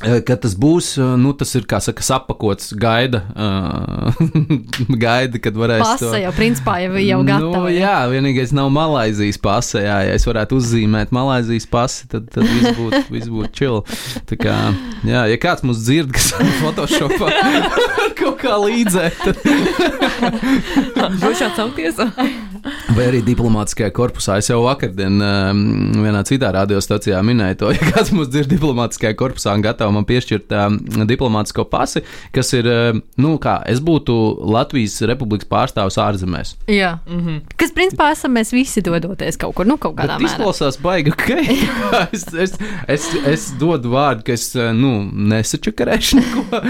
eh, 0.02 0.22
Kad 0.26 0.42
tas 0.42 0.56
būs, 0.58 0.88
eh, 0.98 1.12
nu, 1.22 1.36
tas 1.38 1.52
ir 1.54 1.68
kā 1.70 1.78
saka, 1.84 2.02
apakots, 2.16 2.72
gaida, 2.74 3.20
uh, 3.38 4.18
gaida, 5.06 5.38
kad 5.38 5.54
varēs. 5.54 5.84
Pasa 5.86 6.18
jau 6.18 6.32
principā 6.34 6.80
jau, 6.82 6.98
jau 6.98 7.20
gatava. 7.28 7.62
Nu, 7.68 7.70
jā, 7.72 7.94
vienīgais 8.10 8.52
nav 8.58 8.72
Malaisijas 8.74 9.38
pase. 9.38 9.84
Jā, 9.86 10.00
ja 10.10 10.18
es 10.18 10.26
varētu 10.26 10.58
uzzīmēt 10.58 11.14
Malaisijas 11.14 11.70
pasi, 11.70 12.10
tad, 12.10 12.26
tad 12.34 12.50
viss 12.50 12.74
būtu 12.80 13.04
vis 13.16 13.30
būt 13.30 13.54
chill. 13.54 13.84
Tā 14.30 14.40
kā, 14.42 14.58
jā, 15.06 15.28
ja 15.30 15.38
kāds 15.46 15.64
mums 15.64 15.86
dzird, 15.86 16.10
kas 16.18 16.34
Photoshopā 16.64 17.30
kaut 18.18 18.42
kā 18.42 18.58
līdzē, 18.66 19.12
tad 19.22 19.46
Droši 21.22 21.52
atsaukties. 21.52 22.02
Vai 22.96 23.08
arī 23.10 23.22
diplomātiskajā 23.26 23.92
korpusā. 23.96 24.38
Es 24.42 24.50
jau 24.52 24.62
vakardien 24.64 25.20
um, 25.24 25.64
vienā 26.04 26.24
citā 26.28 26.52
radiostacijā 26.56 27.20
minēju 27.26 27.60
to, 27.62 27.72
ja 27.76 27.90
kāds 27.94 28.14
mums 28.16 28.32
dzird 28.34 28.52
diplomātiskajā 28.54 29.16
korpusā 29.20 29.56
un 29.58 29.66
gatavo 29.66 29.94
man 29.96 30.08
piešķirt 30.10 30.54
um, 30.60 30.80
diplomātisko 31.10 31.66
pasi, 31.72 32.04
kas 32.36 32.54
ir, 32.58 32.70
um, 32.70 33.04
nu, 33.22 33.36
kā 33.44 33.60
es 33.70 33.82
būtu 33.84 34.16
Latvijas 34.54 35.00
Republikas 35.10 35.50
pārstāvs 35.50 36.00
ārzemēs. 36.02 36.56
jā. 36.68 36.98
Mm 37.08 37.20
-hmm. 37.26 37.42
Kas 37.58 37.72
principā 37.72 38.12
esam 38.12 38.32
mēs 38.38 38.54
visi 38.54 38.82
dodoties 38.82 39.38
kaut 39.38 39.56
kur, 39.56 39.66
nu, 39.68 39.78
kaut 39.78 39.96
kādā 39.96 40.18
Bet 40.18 40.22
mērā. 40.22 40.32
izklausās 40.32 40.80
baigi, 40.82 41.12
ok. 41.12 41.30
es, 42.14 42.26
es, 42.34 42.58
es, 42.88 43.10
es 43.26 43.54
dodu 43.60 43.90
vārdu, 43.90 44.24
ka 44.24 44.34
es 44.34 44.56
uh, 44.56 44.72
nu, 44.74 45.10
nesačakarēšu 45.14 46.16
neko 46.16 46.62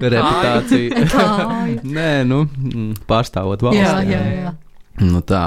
reputāciju. 0.00 1.06
Kāju. 1.14 1.80
Nē, 1.84 2.24
nu, 2.28 2.44
mm, 2.44 2.92
pārstāvot 3.08 3.62
valsts. 3.62 3.82
Jā, 3.82 4.02
jā, 4.08 4.22
jā. 4.44 4.54
Nu 5.02 5.18
tā. 5.26 5.42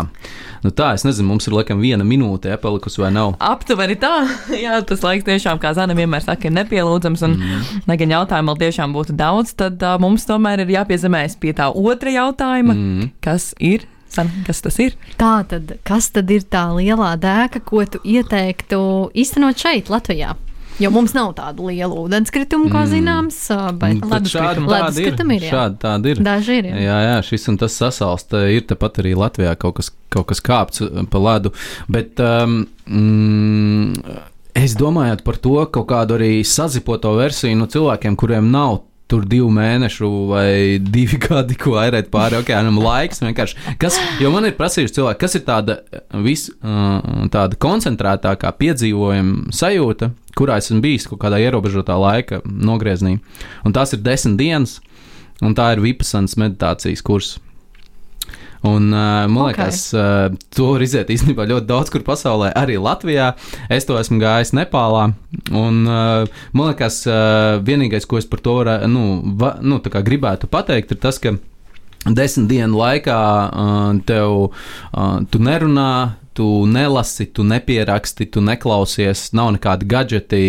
nu 0.59 0.73
tā, 0.75 0.89
es 0.97 1.05
nezinu, 1.07 1.29
mums 1.29 1.45
ir 1.47 1.53
laikam 1.55 1.79
viena 1.79 2.03
minūte 2.03 2.51
ja, 2.51 2.57
palikusi 2.59 2.99
vai 2.99 3.13
nav. 3.15 3.37
Aptuveni 3.39 3.95
tā, 3.99 4.11
jā, 4.65 4.81
tas 4.87 5.05
laiks 5.05 5.27
tiešām, 5.27 5.61
kā 5.63 5.71
Zana 5.77 5.95
vienmēr 5.95 6.25
saka, 6.25 6.49
ir 6.49 6.55
nepielūdzams. 6.57 7.23
Un, 7.23 7.37
mm. 7.39 7.85
lai 7.87 7.97
gan 8.01 8.15
jautājumu 8.17 8.51
vēl 8.51 8.63
tiešām 8.65 8.95
būtu 8.95 9.15
daudz, 9.19 9.53
tad 9.59 9.83
uh, 9.83 9.95
mums 10.03 10.27
tomēr 10.27 10.65
ir 10.65 10.73
jāpiezemēs 10.75 11.37
pie 11.39 11.55
tā 11.55 11.69
otra 11.71 12.11
jautājuma, 12.17 12.75
mm. 12.75 13.13
kas 13.23 13.53
ir. 13.59 13.87
San, 14.07 14.29
kas 14.47 14.61
tas 14.63 14.77
ir? 14.79 14.93
Tā 15.19 15.41
tad, 15.51 15.73
kas 15.85 16.07
tad 16.15 16.31
ir 16.31 16.45
tā 16.47 16.63
lielā 16.71 17.11
dēka, 17.19 17.59
ko 17.67 17.83
tu 17.91 17.99
ieteiktu 18.07 18.79
īstenot 19.11 19.59
šeit, 19.59 19.91
Latvijā? 19.91 20.31
Jo 20.79 20.91
mums 20.93 21.13
nav 21.17 21.31
tādu 21.33 21.65
lielu 21.71 21.95
ūdenskritumu, 22.05 22.67
kā 22.69 22.83
zināms, 22.89 23.37
ā, 23.49 23.71
bet 23.73 23.97
Mm, 23.97 24.27
šādi 24.29 24.61
tādi 24.61 24.61
ir. 24.61 24.67
leduskritumi 24.69 25.35
ir. 25.39 25.41
jā. 25.47 25.51
Šādi 25.55 25.77
tādi 25.81 26.11
ir. 26.13 26.21
Daži 26.27 26.57
ir. 26.59 26.65
Jā. 26.69 26.75
Jā, 26.85 26.97
jā, 27.07 27.15
šis 27.25 27.47
un 27.49 27.57
tas 27.57 27.73
sasalst. 27.81 28.33
Ir 28.53 28.61
tepat 28.69 28.99
arī 29.01 29.15
Latvijā 29.17 29.55
kaut 29.57 29.75
kas, 29.79 29.89
kaut 30.13 30.27
kas 30.29 30.39
kāpts 30.41 30.83
pa 31.09 31.17
ledu. 31.17 31.51
Bet 31.89 32.19
um, 32.21 32.67
mm, 32.85 34.19
es 34.57 34.75
domāju 34.77 35.17
par 35.25 35.37
to 35.41 35.55
kaut 35.71 35.87
kādu 35.89 36.17
arī 36.19 36.31
sazipoto 36.45 37.15
versiju 37.17 37.57
no 37.57 37.65
cilvēkiem, 37.65 38.15
kuriem 38.19 38.51
nav. 38.53 38.83
Tur 39.07 39.23
divu 39.23 39.47
mēnešu 39.55 40.07
vai 40.27 40.49
divi 40.83 41.19
gadi, 41.27 41.55
ko 41.59 41.77
airēt 41.79 42.09
pāri 42.11 42.39
okeānam, 42.41 42.81
laiks 42.83 43.23
vienkārši. 43.23 43.77
Kas, 43.79 43.99
jo 44.19 44.31
man 44.33 44.49
ir 44.49 44.57
prasījuši 44.57 44.97
cilvēki, 44.99 45.21
kas 45.21 45.37
ir 45.39 45.45
tāda, 45.47 45.77
vis, 46.25 46.47
uh, 46.59 47.27
tāda 47.31 47.59
koncentrētākā 47.63 48.51
piedzīvojuma 48.59 49.55
sajūta, 49.55 50.11
kurā 50.37 50.59
esmu 50.61 50.81
bijis 50.83 51.07
kaut 51.09 51.21
kādā 51.23 51.39
ierobežotā 51.41 51.95
laika 51.97 52.43
nogriezienī. 52.45 53.17
Un 53.65 53.75
tās 53.75 53.95
ir 53.95 54.03
desmit 54.03 54.37
dienas, 54.41 54.77
un 55.41 55.55
tā 55.57 55.71
ir 55.73 55.83
Vipasans 55.85 56.35
meditācijas 56.39 57.05
kurs. 57.05 57.37
Un, 58.65 58.89
uh, 58.93 59.27
man 59.29 59.37
Ok. 59.37 59.51
liekas, 59.51 59.81
uh, 59.93 60.37
to 60.55 60.71
var 60.73 60.85
iziet 60.85 61.11
īstenībā 61.13 61.45
ļoti 61.49 61.69
daudz 61.69 61.91
kur 61.93 62.05
pasaulē, 62.07 62.51
arī 62.57 62.79
Latvijā. 62.81 63.33
Es 63.69 63.85
to 63.85 63.97
esmu 63.99 64.19
gājis 64.21 64.53
Nepālā. 64.57 65.11
Un, 65.51 65.83
uh, 65.85 66.25
man 66.53 66.71
liekas, 66.71 67.03
uh, 67.09 67.59
vienīgais, 67.61 68.07
ko 68.09 68.17
es 68.17 68.25
par 68.25 68.41
to 68.41 68.57
varētu, 68.61 68.89
nu, 68.89 69.05
va, 69.37 69.57
nu, 69.61 69.81
gribētu 69.81 70.49
pateikt, 70.49 70.91
ir 70.91 71.01
tas, 71.03 71.19
ka 71.21 71.35
desmit 72.07 72.49
dienu 72.49 72.79
laikā 72.79 73.17
uh, 73.17 73.91
tev 74.07 74.47
uh, 74.49 75.19
tu 75.29 75.43
nerunā. 75.43 76.17
Tu 76.37 76.45
nelasi, 76.69 77.25
tu 77.33 77.41
nepieraksti, 77.41 78.27
tu 78.29 78.43
neklausies, 78.45 79.31
nav 79.33 79.55
nekādi 79.55 79.87
gadgeti, 79.89 80.41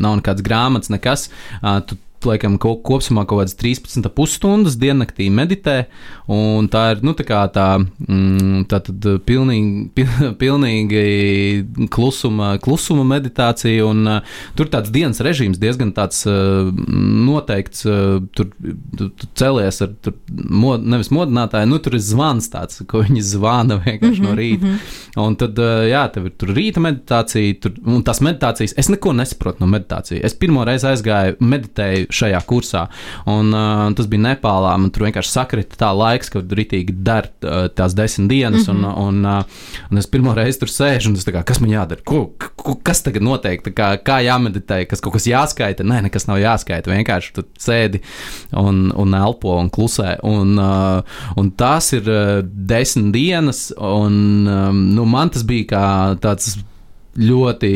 nav 0.00 0.14
nekādas 0.16 0.40
grāmatas, 0.46 0.88
nekas. 0.88 1.26
Uh, 1.60 1.82
tu 1.84 1.98
laikam, 2.28 2.58
ko, 2.58 2.76
kopumā 2.84 3.26
kaut 3.28 3.42
kādas 3.42 3.56
13,5 3.60 4.26
stundas 4.34 4.78
diennaktī 4.80 5.30
meditē. 5.30 5.86
Un 6.30 6.68
tā 6.72 6.86
ir 6.94 7.02
nu, 7.04 7.12
tā 7.16 7.26
kā 7.28 7.42
tā, 7.52 7.68
mm, 7.80 8.64
tā 8.70 8.80
tad 8.86 9.08
pilnīgi, 9.28 9.88
pil- 9.96 10.34
pilnīgi 10.40 11.88
klusuma, 11.92 12.54
klusuma 12.64 13.04
meditācija. 13.04 13.84
Un, 13.86 14.06
uh, 14.08 14.36
tur 14.56 14.70
tāds 14.72 14.92
dienas 14.94 15.20
režīms 15.24 15.60
diezgan 15.60 15.92
tāds 15.96 16.24
uh, 16.28 16.70
noteikts. 16.70 17.84
Uh, 17.84 18.22
tur 18.34 18.50
tu, 18.96 19.08
tu 19.08 19.28
celies 19.38 19.80
ar 19.84 19.92
tur, 20.02 20.14
mod, 20.32 20.84
nevis 20.86 21.10
modinātāju, 21.14 21.68
nu 21.70 21.78
tur 21.82 21.96
ir 21.98 22.02
zvans 22.04 22.48
tāds, 22.52 22.80
ko 22.88 23.02
viņi 23.04 23.22
zvana 23.34 23.78
vienkārši 23.84 24.20
mm 24.20 24.26
-hmm, 24.26 24.30
no 24.30 24.38
rīta. 24.38 24.64
Mm 24.64 24.74
-hmm. 24.74 25.26
Un 25.26 25.36
tad, 25.36 25.58
uh, 25.58 25.84
jā, 25.88 26.04
tev 26.12 26.26
ir 26.26 26.32
tur 26.38 26.48
rīta 26.48 26.80
meditācija, 26.80 27.60
tur, 27.60 27.72
un 27.84 28.02
tās 28.02 28.20
meditācijas, 28.20 28.74
es 28.76 28.88
neko 28.88 29.12
nesaprotu 29.12 29.56
no 29.60 29.66
meditācijas. 29.66 30.24
Es 30.24 30.34
pirmo 30.34 30.64
reizi 30.64 30.86
aizgāju, 30.86 31.36
meditēju 31.40 32.06
šajā 32.14 32.40
kursā, 32.48 32.86
un 33.30 33.52
uh, 33.54 33.84
tas 33.96 34.08
bija 34.10 34.24
Nepālā. 34.28 34.74
Man 34.80 34.92
tur 34.94 35.06
vienkārši 35.08 35.32
sakrita 35.32 35.78
tā 35.80 35.90
laiks, 35.96 36.32
kad 36.32 36.52
ritīgi 36.58 36.94
der 37.06 37.30
uh, 37.44 37.66
tās 37.74 37.96
desmit 37.96 38.30
dienas, 38.30 38.68
mm 38.68 38.84
-hmm. 38.84 38.98
un, 39.04 39.24
un, 39.24 39.24
uh, 39.24 39.90
un 39.90 39.98
es 39.98 40.06
pirmo 40.06 40.34
reizi 40.34 40.60
tur 40.60 40.68
sēžu, 40.68 41.08
un 41.10 41.16
es 41.16 41.26
kā, 41.26 41.44
kas 41.44 41.60
man 41.60 41.70
jādara? 41.70 42.04
Ko, 42.04 42.30
ko, 42.56 42.76
kas 42.82 43.02
tagad 43.02 43.22
notiek? 43.22 43.62
Tā 43.62 43.74
Kā, 43.74 43.88
kā 43.98 44.20
jāmeditē, 44.22 44.84
kas 44.86 45.00
kaut 45.02 45.16
kas 45.16 45.26
jāskaita? 45.26 45.82
Nē, 45.82 46.02
nekas 46.06 46.28
nav 46.28 46.38
jāskaita. 46.38 46.92
Vienkārši 46.92 47.32
tu 47.34 47.42
sēdi 47.58 48.00
un, 48.52 48.92
un 48.94 49.14
elpo 49.18 49.56
un 49.58 49.70
klusē. 49.70 50.18
Un, 50.22 50.58
uh, 50.58 51.02
un 51.36 51.50
tas 51.50 51.92
ir 51.92 52.08
uh, 52.08 52.42
desmit 52.44 53.12
dienas, 53.14 53.72
un 53.78 54.46
um, 54.46 54.94
nu, 54.94 55.04
man 55.04 55.32
tas 55.34 55.42
bija 55.46 55.66
kā 55.74 55.86
tāds 56.22 56.54
ļoti 57.18 57.72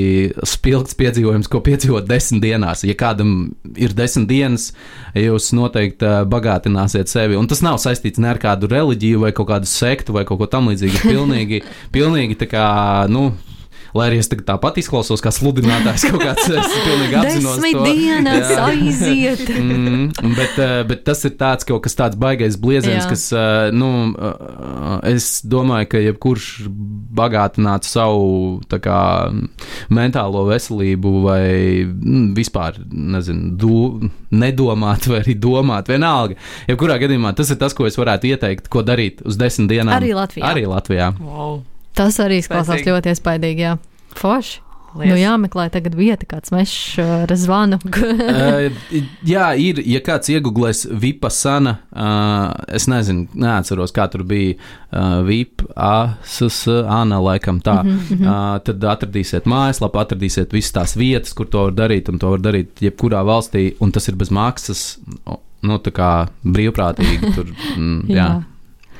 spilgts 0.49 0.97
piedzīvojums, 0.99 1.49
ko 1.51 1.61
piedzīvot 1.65 2.09
desmit 2.09 2.43
dienās. 2.43 2.85
Ja 2.87 2.97
kādam 2.99 3.35
ir 3.79 3.95
desmit 3.97 4.29
dienas, 4.31 4.71
jūs 5.19 5.51
noteikti 5.57 6.07
uh, 6.09 6.23
bagātināsiet 6.29 7.11
sevi. 7.11 7.39
Un 7.39 7.51
tas 7.51 7.63
nav 7.65 7.79
saistīts 7.83 8.21
ne 8.23 8.33
ar 8.33 8.41
kādu 8.43 8.71
reliģiju 8.71 9.23
vai 9.27 9.35
kaut 9.37 9.51
kādu 9.53 9.71
sektu 9.71 10.17
vai 10.17 10.25
kaut 10.29 10.43
ko 10.43 10.51
tamlīdzīgu. 10.51 11.05
Pilnīgi, 11.13 11.63
pilnīgi 11.95 12.39
tā 12.43 12.51
kā, 12.51 12.67
nu, 13.13 13.31
lai 13.97 14.09
arī 14.11 14.21
es 14.23 14.29
tagad 14.31 14.47
tāpat 14.53 14.81
izklausos 14.83 15.23
kā 15.25 15.33
sludinātājs, 15.35 16.07
kaut 16.11 16.23
kāds 16.23 16.49
es 16.49 16.75
pilnīgi 16.87 17.19
apzinos. 17.21 17.59
Desmit 17.59 17.79
to. 17.79 17.85
dienas 17.89 18.53
Jā. 18.53 18.67
aiziet. 18.73 19.47
Mm, 19.69 20.35
bet, 20.37 20.55
eh, 20.63 20.81
bet 20.89 21.03
tas 21.07 21.21
ir 21.27 21.33
tāds 21.39 21.67
kaut 21.67 21.83
kas 21.85 21.97
tāds 21.99 22.17
baigais 22.19 22.57
blieziens, 22.61 23.05
Jā. 23.05 23.09
kas, 23.11 23.25
eh, 23.37 23.71
nu, 23.75 23.89
eh, 24.15 25.13
es 25.13 25.43
domāju, 25.47 25.89
ka 25.93 26.01
jebkurš 26.03 26.47
bagātinātu 27.19 27.89
savu 27.89 28.29
tā 28.71 28.79
kā, 28.83 29.01
mentālo 29.93 30.45
veselību 30.49 31.13
vai 31.25 31.43
mm, 31.85 32.29
vispār, 32.39 32.79
nezinu, 32.91 33.53
do, 33.61 34.11
nedomāt 34.31 35.09
vai 35.11 35.23
arī 35.23 35.37
domāt, 35.39 35.91
vienalga. 35.93 36.39
Jebkurā 36.71 36.99
gadījumā 37.03 37.35
tas 37.39 37.53
ir 37.55 37.61
tas, 37.61 37.77
ko 37.77 37.89
es 37.89 37.99
varētu 37.99 38.33
ieteikt, 38.33 38.71
ko 38.73 38.85
darīt 38.87 39.25
uz 39.29 39.39
desmit 39.41 39.73
dienām. 39.75 39.97
Arī 39.99 40.15
Latvijā. 40.17 40.47
Arī 40.53 40.69
Latvijā. 40.71 41.13
Wow. 41.19 41.61
Tas 41.99 42.23
arī 42.23 42.41
izklausās 42.43 42.79
Spēcīgi. 42.79 42.95
ļoti 42.95 43.15
iespaidīgi. 43.15 43.69
Jā. 43.69 43.77
Forši. 44.19 44.65
Lies. 44.97 45.11
Nu, 45.13 45.19
jāmeklē 45.21 45.67
tagad 45.69 45.93
vieta, 45.99 46.25
kāds 46.27 46.49
mežs 46.51 46.97
ar 47.03 47.31
zvanu. 47.37 47.77
uh, 47.93 48.79
jā, 49.27 49.49
ir. 49.61 49.83
Ja 49.85 50.01
kāds 50.05 50.31
iegūlēs 50.33 50.87
Vipasana, 51.03 51.75
uh, 51.93 52.55
es 52.75 52.89
nezinu, 52.89 53.27
neatceros, 53.37 53.93
kā 53.95 54.09
tur 54.09 54.25
bija 54.29 54.57
uh, 54.57 55.21
Vipasas, 55.29 56.63
Ana, 56.89 57.21
laikam 57.21 57.61
tā. 57.61 57.83
Mm 57.85 57.99
-hmm. 58.09 58.25
uh, 58.25 58.59
tad 58.65 58.85
atradīsiet 58.95 59.45
mājaslapu, 59.45 60.01
atradīsiet 60.01 60.57
visas 60.57 60.73
tās 60.73 60.97
vietas, 60.97 61.37
kur 61.37 61.47
to 61.47 61.69
var 61.69 61.73
darīt, 61.73 62.09
un 62.09 62.19
to 62.19 62.31
var 62.31 62.41
darīt 62.41 62.81
jebkurā 62.81 63.23
valstī, 63.25 63.75
un 63.81 63.93
tas 63.93 64.09
ir 64.09 64.17
bez 64.17 64.31
maksas. 64.31 64.99
Nu, 65.63 65.79
tā 65.79 65.91
kā 65.91 66.29
brīvprātīgi 66.45 67.35
tur. 67.35 67.47
Mm, 67.77 68.03
jā. 68.09 68.17
jā. 68.17 68.43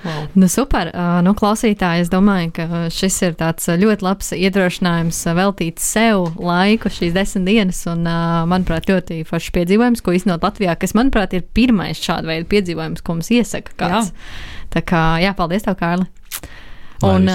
Wow. 0.09 0.27
Nu, 0.41 0.49
super. 0.49 0.91
Nu, 1.25 1.35
klausītāji, 1.37 2.07
es 2.07 2.13
domāju, 2.13 2.53
ka 2.57 2.83
šis 2.95 3.19
ir 3.27 3.37
tāds 3.39 3.69
ļoti 3.69 4.07
labs 4.07 4.33
iedrošinājums 4.37 5.21
veltīt 5.39 5.83
sev 5.83 6.31
laiku 6.41 6.93
šīs 6.93 7.17
desmit 7.17 7.49
dienas, 7.49 7.83
un, 7.91 8.07
manuprāt, 8.51 8.89
ļoti 8.89 9.21
foršs 9.29 9.53
piedzīvojums, 9.57 10.05
ko 10.05 10.17
iznot 10.17 10.47
Latvijā, 10.47 10.79
kas, 10.81 10.97
manuprāt, 10.99 11.37
ir 11.37 11.45
pirmais 11.57 12.01
šāda 12.01 12.31
veida 12.31 12.49
piedzīvojums, 12.49 13.05
ko 13.05 13.19
mums 13.19 13.33
iesaka 13.35 13.77
kāds. 13.79 14.15
Tā 14.73 14.85
kā, 14.85 15.03
jā, 15.23 15.35
paldies 15.37 15.69
tev, 15.69 15.79
Kārli! 15.81 16.09
Un. 17.07 17.29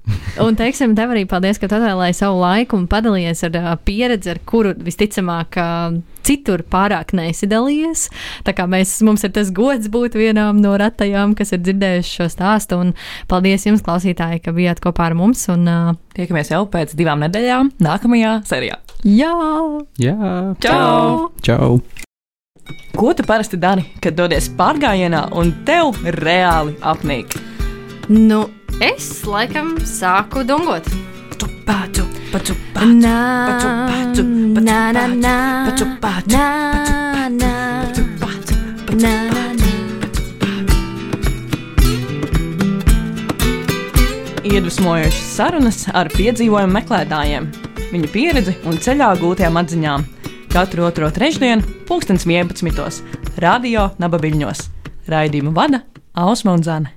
Un, 0.44 0.56
teiksim, 0.58 0.92
tev 0.98 1.14
arī 1.14 1.24
paldies, 1.28 1.56
ka 1.60 1.68
tu 1.70 1.78
atvēlēji 1.78 2.18
savu 2.18 2.42
laiku 2.42 2.76
un 2.76 2.84
padalījies 2.90 3.46
ar 3.48 3.78
pieredzi, 3.86 4.34
ar 4.34 4.40
kuru 4.44 4.74
visticamāk 4.84 5.56
citur 6.26 6.64
pārāk 6.66 7.14
neesi 7.16 7.48
dalījies. 7.48 8.06
Tā 8.46 8.52
kā 8.56 8.66
mēs, 8.70 8.98
mums 9.06 9.24
ir 9.24 9.32
tas 9.36 9.52
gods 9.54 9.88
būt 9.92 10.18
vienām 10.18 10.60
no 10.60 10.74
ratajām, 10.80 11.36
kas 11.38 11.54
ir 11.56 11.62
dzirdējuši 11.64 12.16
šo 12.18 12.28
stāstu. 12.32 12.80
Un 12.82 12.92
paldies 13.30 13.64
jums, 13.68 13.84
klausītāji, 13.86 14.42
ka 14.44 14.54
bijāt 14.56 14.82
kopā 14.84 15.08
ar 15.10 15.16
mums. 15.18 15.46
Un, 15.52 15.64
uh, 15.70 15.94
Tiekamies 16.16 16.52
jau 16.52 16.64
pēc 16.72 16.96
divām 16.98 17.22
nedēļām, 17.24 17.76
nākamajā 17.86 18.40
sērijā. 18.48 18.80
jā! 19.04 19.32
Jā, 20.02 20.32
Čau! 20.60 21.30
Čau! 21.46 21.80
Ko 22.96 23.12
tu 23.14 23.22
parasti 23.28 23.58
dari, 23.60 23.84
kad 24.02 24.16
dodies 24.16 24.48
pārgājienā 24.58 25.26
un 25.36 25.52
tev 25.68 25.98
reāli 26.16 26.74
apnīk? 26.80 27.36
Nu, 28.08 28.46
es 28.80 29.24
laikam 29.26 29.76
sāku 29.84 30.42
dungot. 30.46 30.86
Iedvesmojošas 44.46 45.22
sarunas 45.36 45.86
ar 45.92 46.08
piedzīvojumu 46.12 46.76
meklētājiem, 46.76 47.48
viņu 47.92 48.12
pieredzi 48.12 48.54
un 48.68 48.78
ceļā 48.82 49.10
gūtajām 49.20 49.58
atziņām. 49.62 50.06
Katru 50.52 50.86
otro 50.88 51.10
trešdienu, 51.12 51.64
pulkstens 51.88 52.24
11. 52.28 53.02
Radio 53.42 53.90
Naba 54.00 54.20
Viļņos. 54.22 54.68
Raidījumu 55.10 55.52
vada 55.56 55.84
Ausma 56.16 56.56
un 56.56 56.64
Zana. 56.64 56.95